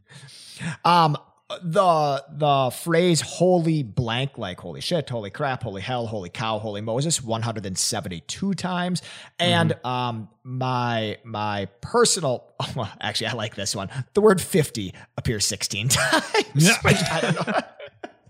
[0.85, 1.17] Um,
[1.61, 6.81] the the phrase "holy blank," like "holy shit," "holy crap," "holy hell," "holy cow," "holy
[6.81, 9.01] Moses," one hundred and seventy-two times,
[9.39, 13.89] and um, my my personal, well, actually, I like this one.
[14.13, 16.23] The word fifty appears sixteen times.
[16.55, 16.77] Yeah.
[16.83, 17.53] I don't know.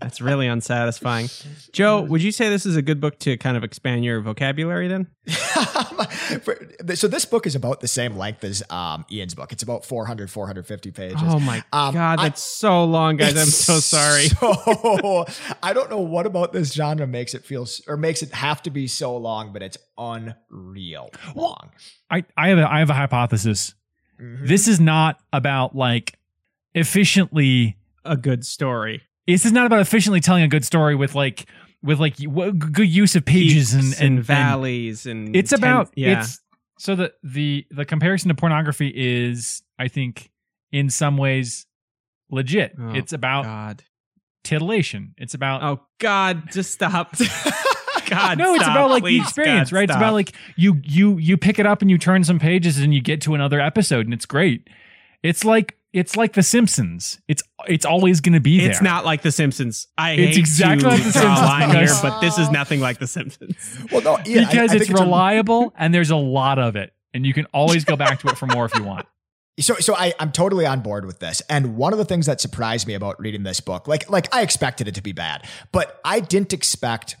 [0.04, 1.30] That's really unsatisfying.
[1.72, 4.86] Joe, would you say this is a good book to kind of expand your vocabulary
[4.86, 5.06] then?
[6.94, 9.50] So this book is about the same length as um, Ian's book.
[9.52, 11.16] It's about 400, 450 pages.
[11.22, 13.34] Oh my Um, God, I- that's so long, guys.
[13.36, 14.26] I'm so sorry.
[14.34, 15.24] So,
[15.62, 18.70] I don't know what about this genre makes it feel or makes it have to
[18.70, 21.70] be so long, but it's unreal long.
[22.10, 23.74] I I have a, I have a hypothesis.
[24.20, 24.46] Mhm.
[24.46, 26.18] This is not about like
[26.74, 29.02] efficiently A good story.
[29.26, 31.46] This is not about efficiently telling a good story with like
[31.82, 35.90] with like w- good use of pages and, and, and valleys and it's ten- about
[35.96, 36.20] yeah.
[36.20, 36.40] it's
[36.78, 40.30] so the the the comparison to pornography is i think
[40.72, 41.66] in some ways
[42.30, 43.82] legit Oh, it's about God.
[44.42, 47.14] titillation it's about Oh God, just stop.
[48.06, 51.36] God, no it's about like the experience God, right it's about like you you you
[51.38, 54.12] pick it up and you turn some pages and you get to another episode and
[54.12, 54.68] it's great
[55.22, 59.04] it's like it's like the simpsons it's it's always going to be there It's not
[59.06, 59.86] like The Simpsons.
[59.96, 62.50] I It's hate exactly to like The draw Simpsons a line here, but this is
[62.50, 63.56] nothing like The Simpsons.
[63.90, 66.76] Well, no, Ian, I- because I it's think a- reliable and there's a lot of
[66.76, 69.06] it and you can always go back to it for more if you want
[69.60, 71.40] So, so I, I'm totally on board with this.
[71.48, 74.42] And one of the things that surprised me about reading this book, like, like I
[74.42, 77.14] expected it to be bad, but I didn't expect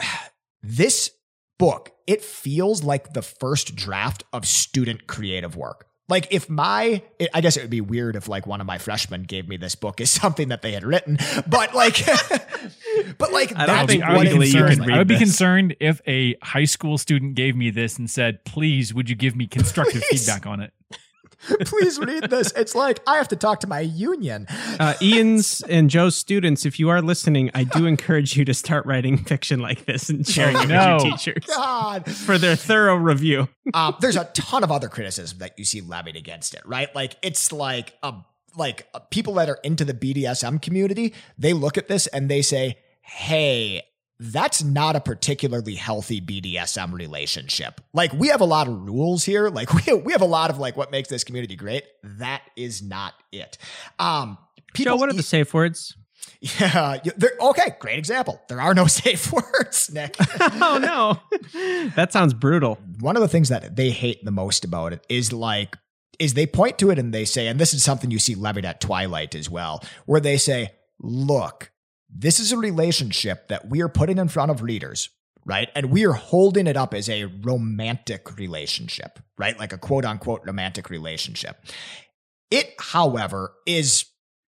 [0.62, 1.10] this
[1.58, 1.90] book.
[2.06, 5.86] It feels like the first draft of student creative work.
[6.06, 7.02] Like if my,
[7.32, 9.74] I guess it would be weird if like one of my freshmen gave me this
[9.74, 12.04] book is something that they had written, but like,
[13.18, 14.94] but like I don't that's think I would, be it legally you feels can concerned.
[14.94, 18.92] I would be concerned if a high school student gave me this and said, "Please,
[18.92, 20.74] would you give me constructive feedback on it?"
[21.64, 22.52] Please read this.
[22.52, 24.46] It's like I have to talk to my union.
[24.80, 28.86] Uh, Ian's and Joe's students, if you are listening, I do encourage you to start
[28.86, 30.94] writing fiction like this and sharing it no.
[30.94, 32.10] with your teachers God.
[32.10, 33.48] for their thorough review.
[33.74, 36.94] um, there's a ton of other criticism that you see levied against it, right?
[36.94, 38.14] Like it's like a
[38.56, 42.42] like uh, people that are into the BDSM community, they look at this and they
[42.42, 43.82] say, "Hey,
[44.32, 47.80] that's not a particularly healthy BDSM relationship.
[47.92, 49.48] Like we have a lot of rules here.
[49.48, 51.84] Like we we have a lot of like what makes this community great.
[52.02, 53.58] That is not it."
[53.98, 54.38] Um,
[54.72, 55.96] people Joe, what are the safe words?
[56.40, 56.98] yeah,
[57.40, 58.40] okay, great example.
[58.48, 60.16] There are no safe words, Nick.
[60.40, 62.78] oh no, that sounds brutal.
[63.00, 65.76] one of the things that they hate the most about it is like
[66.18, 68.64] is they point to it and they say and this is something you see levied
[68.64, 70.70] at twilight as well where they say
[71.00, 71.72] look
[72.14, 75.10] this is a relationship that we are putting in front of readers
[75.46, 75.68] right?
[75.74, 79.58] And we are holding it up as a romantic relationship right?
[79.58, 81.64] Like a quote unquote romantic relationship.
[82.50, 84.06] It however is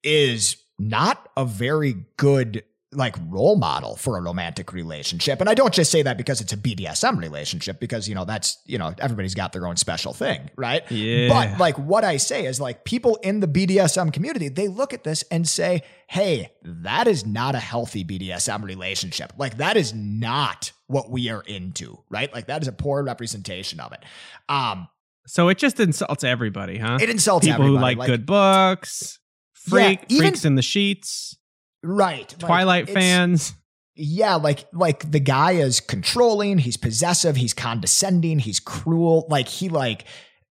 [0.03, 2.63] is not a very good
[2.93, 5.39] like role model for a romantic relationship.
[5.39, 8.57] And I don't just say that because it's a BDSM relationship, because you know that's
[8.65, 10.83] you know everybody's got their own special thing, right?
[10.91, 11.29] Yeah.
[11.29, 15.03] But like what I say is like people in the BDSM community, they look at
[15.05, 19.31] this and say, "Hey, that is not a healthy BDSM relationship.
[19.37, 22.33] Like that is not what we are into, right?
[22.33, 24.03] Like that is a poor representation of it."
[24.49, 24.89] Um,
[25.27, 26.97] So it just insults everybody, huh?
[26.99, 27.95] it insults People who everybody.
[27.95, 29.19] like, good books,
[29.67, 31.37] Yeah, freak, even- freaks in the sheets,
[31.83, 32.27] right?
[32.39, 33.53] Twilight it's- fans.
[33.93, 39.67] Yeah, like like the guy is controlling, he's possessive, he's condescending, he's cruel, like he
[39.67, 40.05] like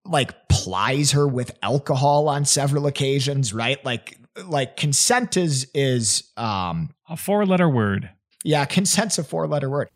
[0.05, 3.83] like plies her with alcohol on several occasions, right?
[3.85, 8.11] Like like consent is is um A four-letter word.
[8.45, 9.89] yeah, consent's a four-letter word.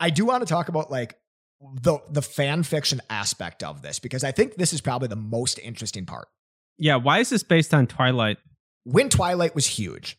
[0.00, 1.18] I do want to talk about like
[1.60, 5.58] the the fan fiction aspect of this because I think this is probably the most
[5.58, 6.28] interesting part.
[6.78, 8.38] Yeah, why is this based on Twilight?
[8.84, 10.18] When Twilight was huge,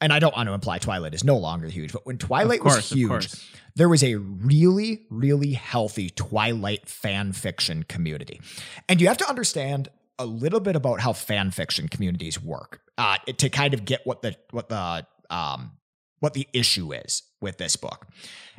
[0.00, 2.76] and I don't want to imply Twilight is no longer huge, but when Twilight course,
[2.76, 3.28] was huge,
[3.76, 8.40] there was a really, really healthy Twilight fan fiction community.
[8.88, 13.18] And you have to understand a little bit about how fan fiction communities work uh,
[13.36, 15.72] to kind of get what the what the um,
[16.20, 18.06] what the issue is with this book.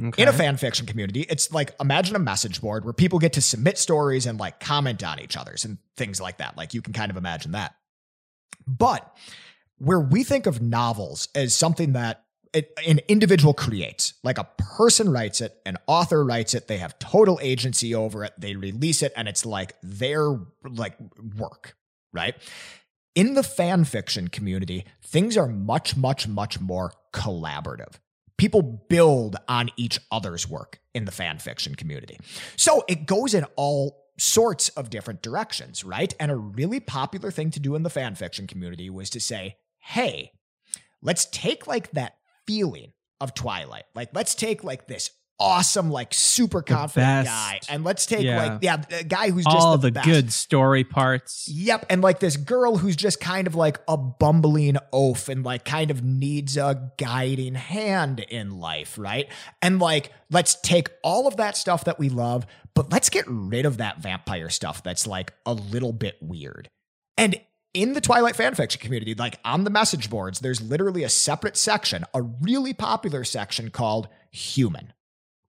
[0.01, 0.21] Okay.
[0.21, 3.41] In a fan fiction community, it's like imagine a message board where people get to
[3.41, 6.57] submit stories and like comment on each other's and things like that.
[6.57, 7.75] Like you can kind of imagine that.
[8.67, 9.15] But
[9.77, 12.23] where we think of novels as something that
[12.53, 16.97] it, an individual creates, like a person writes it, an author writes it, they have
[16.99, 20.95] total agency over it, they release it, and it's like their like
[21.37, 21.75] work,
[22.11, 22.35] right?
[23.15, 27.95] In the fan fiction community, things are much, much, much more collaborative.
[28.39, 32.17] People build on each other's work in the fan fiction community.
[32.55, 36.13] So it goes in all sorts of different directions, right?
[36.21, 39.57] And a really popular thing to do in the fan fiction community was to say,
[39.79, 40.31] hey,
[41.01, 42.15] let's take like that
[42.47, 43.85] feeling of Twilight.
[43.93, 48.43] Like, let's take like this awesome, like super confident guy, and let's take Yeah.
[48.43, 51.47] like, yeah, a guy who's just all the, the, good story parts.
[51.47, 51.85] Yep.
[51.89, 55.91] And like this girl who's just kind of like a bumbling oaf and like kind
[55.91, 59.27] of needs a guiding hand in life, right?
[59.61, 63.65] And like, let's take all of that stuff that we love, but let's get rid
[63.65, 66.69] of that vampire stuff that's like a little bit weird.
[67.17, 67.39] And
[67.73, 72.03] in the Twilight fanfiction community, like on the message boards, there's literally a separate section,
[72.13, 74.93] a really popular section called human.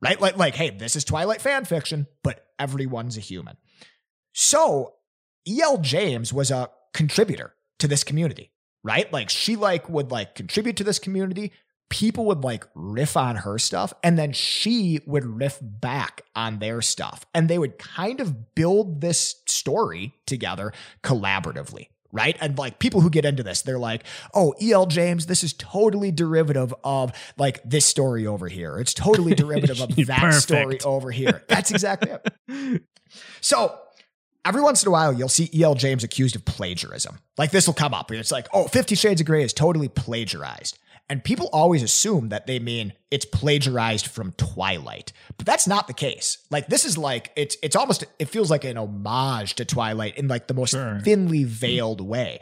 [0.02, 0.20] Right?
[0.20, 3.56] Like, like, hey, this is Twilight fan fiction, but everyone's a human.
[4.32, 4.94] So
[5.46, 5.78] E.L.
[5.78, 8.50] James was a contributor to this community,
[8.84, 9.12] right?
[9.12, 11.52] Like she like would like contribute to this community.
[11.88, 16.80] People would like riff on her stuff and then she would riff back on their
[16.82, 17.24] stuff.
[17.34, 20.72] And they would kind of build this story together
[21.02, 21.88] collaboratively.
[22.12, 22.36] Right.
[22.40, 24.04] And like people who get into this, they're like,
[24.34, 24.86] oh, E.L.
[24.86, 28.78] James, this is totally derivative of like this story over here.
[28.78, 30.42] It's totally derivative of that Perfect.
[30.42, 31.44] story over here.
[31.48, 32.82] That's exactly it.
[33.40, 33.76] So
[34.44, 35.74] every once in a while, you'll see E.L.
[35.74, 37.18] James accused of plagiarism.
[37.36, 39.88] Like this will come up, and it's like, oh, Fifty Shades of Grey is totally
[39.88, 40.78] plagiarized.
[41.10, 45.12] And people always assume that they mean it's plagiarized from Twilight.
[45.36, 46.38] But that's not the case.
[46.50, 50.28] Like this is like it's it's almost it feels like an homage to Twilight in
[50.28, 51.00] like the most Sure.
[51.02, 52.38] thinly veiled way.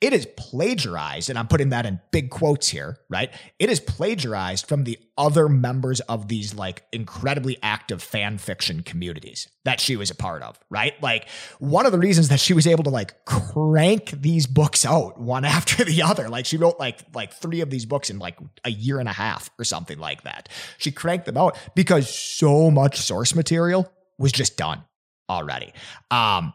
[0.00, 3.30] It is plagiarized, and I'm putting that in big quotes here, right?
[3.58, 9.48] It is plagiarized from the other members of these like incredibly active fan fiction communities
[9.66, 10.94] that she was a part of, right?
[11.02, 11.28] Like
[11.58, 15.44] one of the reasons that she was able to like crank these books out one
[15.56, 18.70] after the other, like she wrote like like three of these books in like a
[18.70, 20.48] year and a half or something like that.
[20.78, 24.82] She cranked them out because so much source material was just done
[25.28, 25.74] already.
[26.10, 26.54] Um,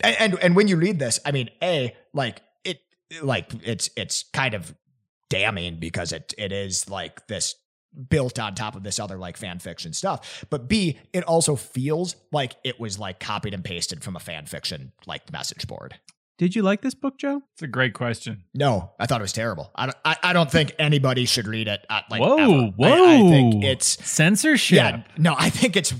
[0.00, 2.42] and, and and when you read this, I mean, a like
[3.22, 4.74] like it's it's kind of
[5.28, 7.54] damning because it it is like this
[8.08, 10.44] built on top of this other like fan fiction stuff.
[10.50, 14.46] But B, it also feels like it was like copied and pasted from a fan
[14.46, 15.98] fiction like message board.
[16.38, 17.42] Did you like this book, Joe?
[17.52, 18.44] It's a great question.
[18.54, 19.70] No, I thought it was terrible.
[19.74, 21.84] I don't, I, I don't think anybody should read it.
[21.90, 22.72] Uh, like, whoa, ever.
[22.76, 22.88] whoa!
[22.88, 24.76] I, I think it's censorship.
[24.76, 25.02] yeah.
[25.18, 25.92] No, I think it's.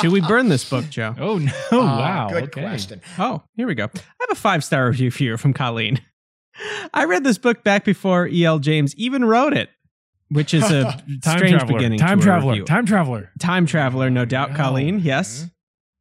[0.00, 1.14] Should we burn this book, Joe?
[1.24, 1.52] Oh no!
[1.72, 2.28] Uh, wow.
[2.30, 2.62] Good okay.
[2.62, 3.00] question.
[3.18, 3.84] Oh, here we go.
[3.84, 3.88] I
[4.20, 6.00] have a five star review for you from Colleen.
[6.94, 8.58] I read this book back before E.L.
[8.58, 9.70] James even wrote it,
[10.30, 10.84] which is a
[11.22, 11.78] Time strange traveler.
[11.78, 11.98] beginning.
[11.98, 12.62] Time traveler.
[12.62, 13.30] Time traveler.
[13.38, 14.54] Time traveler, no doubt.
[14.54, 15.00] Colleen.
[15.00, 15.46] Yes.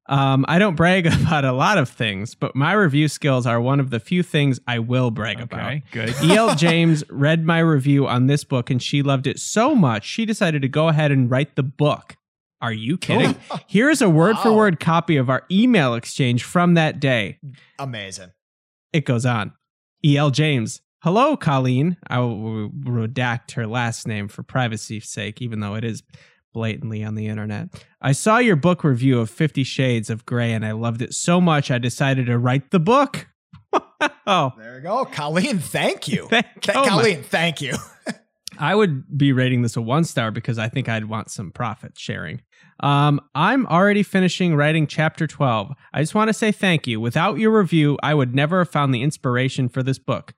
[0.08, 3.80] Um, I don't brag about a lot of things, but my review skills are one
[3.80, 5.82] of the few things I will brag about.
[5.92, 6.14] Good.
[6.24, 6.56] E.L.
[6.56, 10.62] James read my review on this book and she loved it so much she decided
[10.62, 12.18] to go ahead and write the book.
[12.64, 13.36] Are you kidding?
[13.52, 13.60] Oh.
[13.68, 17.38] Here's a word for word copy of our email exchange from that day.
[17.78, 18.32] Amazing.
[18.94, 19.52] It goes on.
[20.06, 20.32] E.L.
[20.32, 20.82] James.
[21.04, 21.98] Hello, Colleen.
[22.08, 26.02] I will redact her last name for privacy's sake, even though it is
[26.54, 27.68] blatantly on the internet.
[28.02, 31.42] I saw your book review of Fifty Shades of Grey and I loved it so
[31.42, 33.28] much I decided to write the book.
[34.28, 35.04] oh, There you go.
[35.06, 36.28] Colleen, thank you.
[36.30, 37.76] thank Th- oh my- Colleen, thank you.
[38.58, 41.98] I would be rating this a one star because I think I'd want some profit
[41.98, 42.42] sharing.
[42.80, 45.72] Um, I'm already finishing writing chapter 12.
[45.94, 47.00] I just want to say thank you.
[47.00, 50.34] Without your review, I would never have found the inspiration for this book.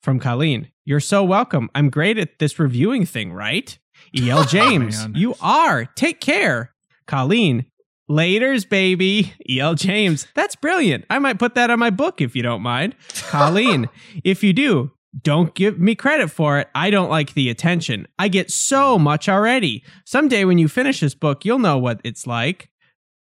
[0.00, 1.68] From Colleen, you're so welcome.
[1.74, 3.76] I'm great at this reviewing thing, right?
[4.16, 4.44] E.L.
[4.48, 5.14] James, man.
[5.16, 5.86] you are.
[5.86, 6.72] Take care.
[7.06, 7.66] Colleen,
[8.08, 9.32] laters, baby.
[9.50, 9.74] E.L.
[9.74, 11.04] James, that's brilliant.
[11.10, 12.94] I might put that on my book if you don't mind.
[13.24, 13.88] Colleen,
[14.24, 14.92] if you do,
[15.22, 16.68] don't give me credit for it.
[16.74, 18.06] I don't like the attention.
[18.18, 19.82] I get so much already.
[20.04, 22.68] Someday when you finish this book, you'll know what it's like.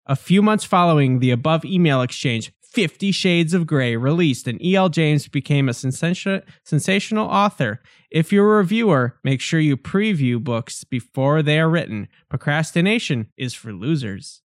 [0.06, 4.90] A few months following the above email exchange, Fifty Shades of Grey released, and E.L.
[4.90, 7.82] James became a sensation- sensational author.
[8.12, 12.08] If you're a reviewer, make sure you preview books before they are written.
[12.30, 14.42] Procrastination is for losers.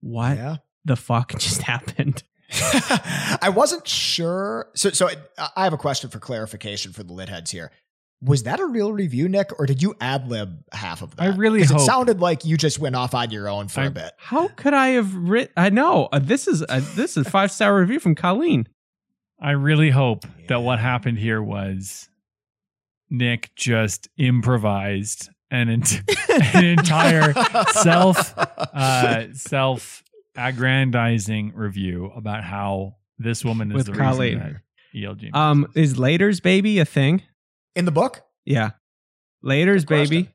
[0.00, 0.56] What Yeah.
[0.84, 2.22] the fuck just happened?
[3.42, 4.68] I wasn't sure.
[4.74, 7.70] So, so I I have a question for clarification for the lit heads here.
[8.20, 11.22] Was that a real review, Nick, or did you ad lib half of that?
[11.22, 13.84] I really hope- it sounded like you just went off on your own for a
[13.84, 14.12] I- bit.
[14.18, 15.52] How could I have written?
[15.56, 18.66] I know uh, this is a, this is five star review from Colleen.
[19.40, 22.08] I really hope that what happened here was
[23.08, 26.02] Nick just improvised an, ent-
[26.54, 27.32] an entire
[27.70, 30.02] self uh, self
[30.38, 34.38] aggrandizing review about how this woman is With the Colleen.
[34.38, 34.52] reason
[34.92, 35.14] that E.L.
[35.14, 35.34] James.
[35.34, 37.22] Um, is laters baby a thing?
[37.76, 38.22] in the book.
[38.44, 38.70] Yeah,
[39.44, 40.16] laters Good question.
[40.22, 40.34] baby.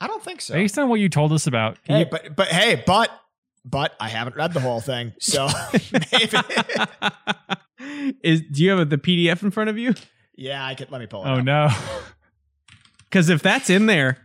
[0.00, 0.54] I don't think so.
[0.54, 3.10] based on what you told us about, Hey, but but hey, but
[3.64, 5.48] but I haven't read the whole thing, so
[5.92, 6.38] maybe.
[8.24, 9.94] is do you have the PDF in front of you?
[10.36, 10.90] yeah, I could.
[10.90, 11.28] Let me pull it.
[11.28, 11.44] oh up.
[11.44, 11.68] no,
[13.04, 14.18] Because if that's in there,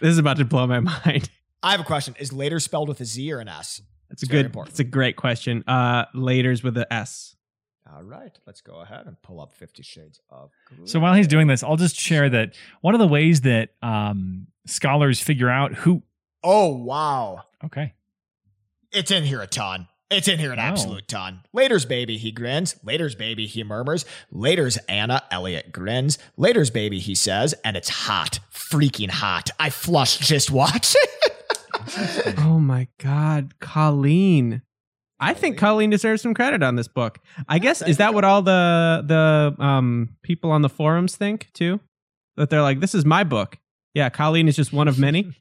[0.00, 1.28] this is about to blow my mind.
[1.62, 2.14] I have a question.
[2.20, 3.80] Is later spelled with a Z or an S?
[4.10, 4.46] It's a good.
[4.46, 4.72] important.
[4.72, 5.64] It's a great question.
[5.66, 7.36] Uh, laters with a S.
[7.94, 10.50] All right, let's go ahead and pull up Fifty Shades of.
[10.66, 10.86] Grey.
[10.86, 14.46] So while he's doing this, I'll just share that one of the ways that um,
[14.66, 16.02] scholars figure out who.
[16.44, 17.94] oh wow, Okay,
[18.92, 19.88] it's in here a ton.
[20.10, 20.62] It's in here an Oh.
[20.62, 21.40] absolute ton.
[21.52, 22.76] Later's baby, he grins.
[22.82, 24.06] Later's baby, he murmurs.
[24.30, 26.16] Later's Ana, Elliot grins.
[26.38, 29.50] Later's baby, he says, and it's hot, freaking hot.
[29.60, 31.00] I flushed just watching.
[32.38, 34.62] Oh my God, Colleen.
[35.20, 37.18] I think Colleen deserves some credit on this book.
[37.48, 41.80] I guess is that what all the the um people on the forums think too?
[42.36, 43.58] That they're like, this is my book.
[43.94, 45.32] Yeah, Colleen is just one of many.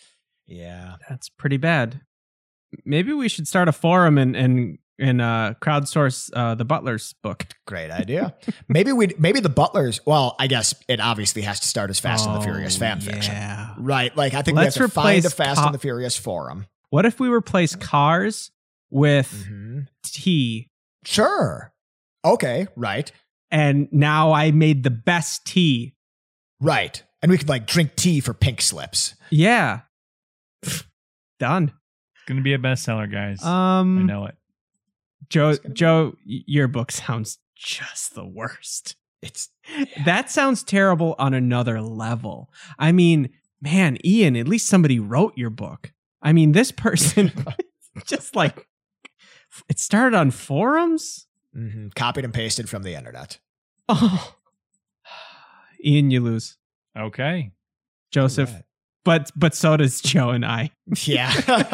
[0.46, 0.96] yeah.
[1.08, 2.00] That's pretty bad.
[2.84, 7.46] Maybe we should start a forum and and and uh, crowdsource uh, the Butler's book.
[7.66, 8.34] Great idea.
[8.68, 10.00] maybe we maybe the butlers.
[10.06, 13.00] Well, I guess it obviously has to start as Fast and the Furious Oh, fan
[13.00, 13.34] fiction.
[13.78, 14.16] Right.
[14.16, 16.66] Like I think Let's we have to find a Fast co- and the Furious forum.
[16.90, 18.50] What if we replace cars
[18.90, 19.88] with Mhm.
[20.02, 20.70] tea?
[21.04, 21.72] Sure.
[22.24, 22.66] Okay.
[22.76, 23.10] Right.
[23.50, 25.94] And now I made the best tea.
[26.60, 27.02] Right.
[27.22, 29.14] And we could like drink tea for pink slips.
[29.30, 29.80] Yeah.
[31.38, 31.72] Done.
[32.26, 33.42] Going to be a bestseller, guys.
[33.44, 34.34] Um I know it.
[35.28, 38.96] Joe It's be- Joe your book sounds just the worst.
[39.22, 39.48] It's
[40.04, 42.52] That sounds terrible on another level.
[42.78, 45.92] I mean, man, Ian, at least somebody wrote your book.
[46.22, 47.32] I mean, this person
[48.06, 48.66] just like
[49.68, 51.26] it started on forums?
[51.56, 53.38] mhm, copied and pasted from the internet.
[53.88, 54.34] Oh.
[55.84, 56.56] Ian, you lose.
[56.96, 57.52] Okay.
[58.10, 58.52] Joseph.
[58.52, 58.62] Right.
[59.06, 60.72] But but so does Joe and I.
[61.04, 61.32] Yeah.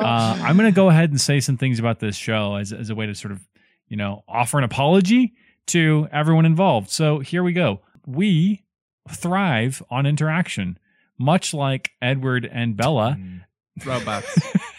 [0.00, 2.88] Uh, I'm going to go ahead and say some things about this show as, as
[2.88, 3.46] a way to sort of,
[3.88, 5.34] you know, offer an apology
[5.66, 6.88] to everyone involved.
[6.90, 7.80] So here we go.
[8.06, 8.64] We
[9.10, 10.78] thrive on interaction,
[11.18, 13.18] much like Edward and Bella.
[13.84, 14.38] Robots.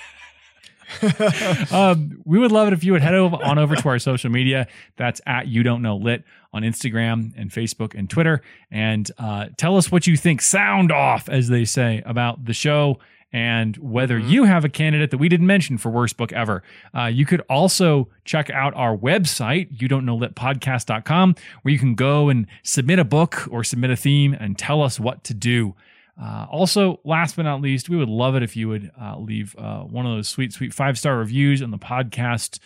[1.71, 4.29] um, we would love it if you would head over on over to our social
[4.29, 4.67] media.
[4.97, 6.23] That's at you don't know lit
[6.53, 10.41] on Instagram and Facebook and Twitter, and uh, tell us what you think.
[10.41, 12.99] Sound off, as they say, about the show
[13.33, 14.29] and whether Mhm.
[14.29, 16.61] you have a candidate that we didn't mention for worst book ever.
[16.93, 21.79] Uh, you could also check out our website, you don't know lit podcast.com, where you
[21.79, 25.33] can go and submit a book or submit a theme and tell us what to
[25.33, 25.75] do.
[26.21, 29.55] Uh, also, last but not least, we would love it if you would uh, leave
[29.57, 32.59] uh, one of those sweet, sweet five star reviews on the podcast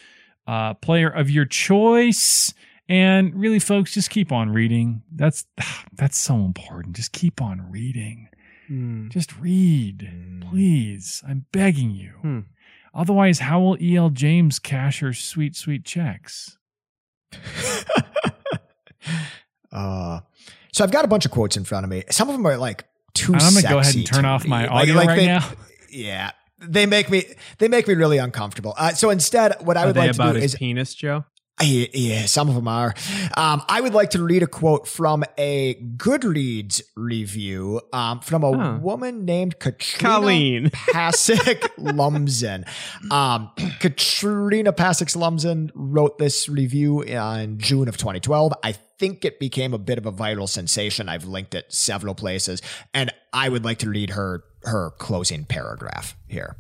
[0.46, 2.54] uh, player of your choice.
[2.90, 5.04] And really, folks, just keep on reading.
[5.12, 5.46] That's
[5.94, 6.96] that's so important.
[6.98, 8.28] Just keep on reading.
[8.68, 9.10] Hmm.
[9.10, 10.50] Just read, Mm.
[10.50, 11.24] please.
[11.28, 12.12] I'm begging you.
[12.22, 12.40] Hmm.
[12.94, 14.10] Otherwise, how will E.L.
[14.10, 16.58] James cash her sweet, sweet checks?
[19.72, 20.20] uh,
[20.74, 22.04] so I've got a bunch of quotes in front of me.
[22.10, 22.86] Some of them are like
[23.16, 23.34] too.
[23.34, 25.44] I'm gonna go ahead and turn off my audio right they- now.
[25.90, 27.24] Yeah, they make me
[27.58, 28.74] they make me really uncomfortable.
[28.78, 31.26] Uh, so instead, what I Are would like to do his is penis, Joe?
[31.64, 32.94] Yeah, yeah, some of them are.
[33.38, 38.52] Um, I would like to read a quote from a Goodreads review um, from a
[38.56, 38.80] Huh.
[38.82, 40.70] woman named Katrina Colleen.
[40.92, 42.66] Pasek Lumsden.
[43.10, 48.54] Um, Katrina Pasek Lumsden wrote this review in June of 2012.
[48.62, 51.08] I think it became a bit of a viral sensation.
[51.08, 52.62] I've linked it several places,
[52.94, 56.58] and I would like to read her her closing paragraph here.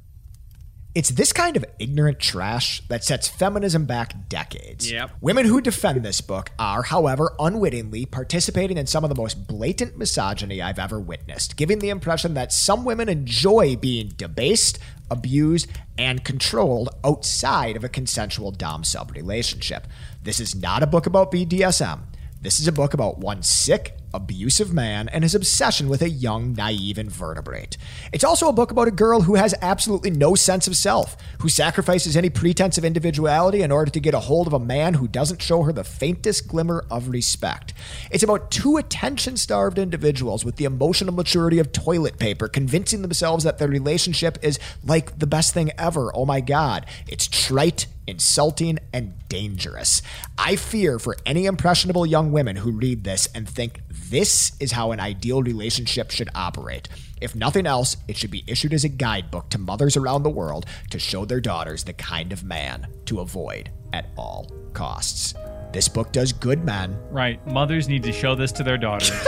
[0.96, 4.89] It's this kind of ignorant trash that sets feminism back decades.
[4.89, 5.12] Yep.
[5.20, 9.98] Women who defend this book are, however, unwittingly participating in some of the most blatant
[9.98, 14.80] misogyny I've ever witnessed, giving the impression that some women enjoy being debased,
[15.12, 15.68] abused,
[15.98, 19.88] and controlled outside of a consensual Dom sub relationship.
[20.24, 22.04] This is not a book about BDSM.
[22.41, 26.53] This is a book about one sick, abusive man and his obsession with a young,
[26.53, 27.78] naive invertebrate.
[28.13, 31.49] It's also a book about a girl who has absolutely no sense of self, who
[31.49, 35.07] sacrifices any pretense of individuality in order to get a hold of a man who
[35.07, 37.74] doesn't show her the faintest glimmer of respect.
[38.11, 43.43] It's about two attention starved individuals with the emotional maturity of toilet paper convincing themselves
[43.43, 46.11] that their relationship is like the best thing ever.
[46.16, 46.86] Oh my God.
[47.07, 50.01] It's trite insulting, and dangerous.
[50.38, 54.91] I fear for any impressionable young women who read this and think this is how
[54.91, 56.88] an ideal relationship should operate.
[57.22, 60.66] If nothing else, it should be issued as a guidebook to mothers around the world
[60.91, 65.34] to show their daughters the kind of man to avoid at all costs.
[65.72, 66.97] This book does good men.
[67.10, 67.45] Right.
[67.47, 69.10] Mothers need to show this to their daughters.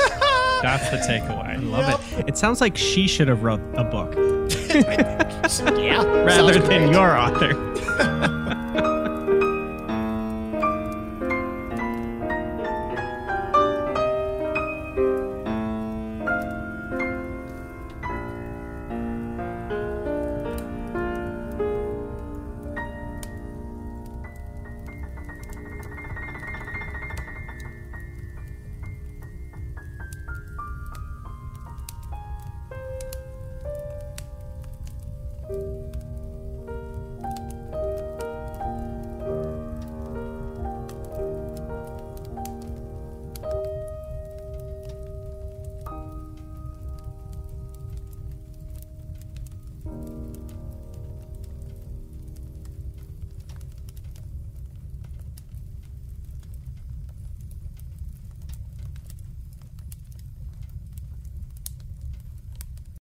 [0.61, 1.49] That's the takeaway.
[1.49, 2.27] I love it.
[2.29, 4.13] It sounds like she should have wrote a book
[5.77, 6.91] Yeah, rather than great.
[6.91, 7.53] your author.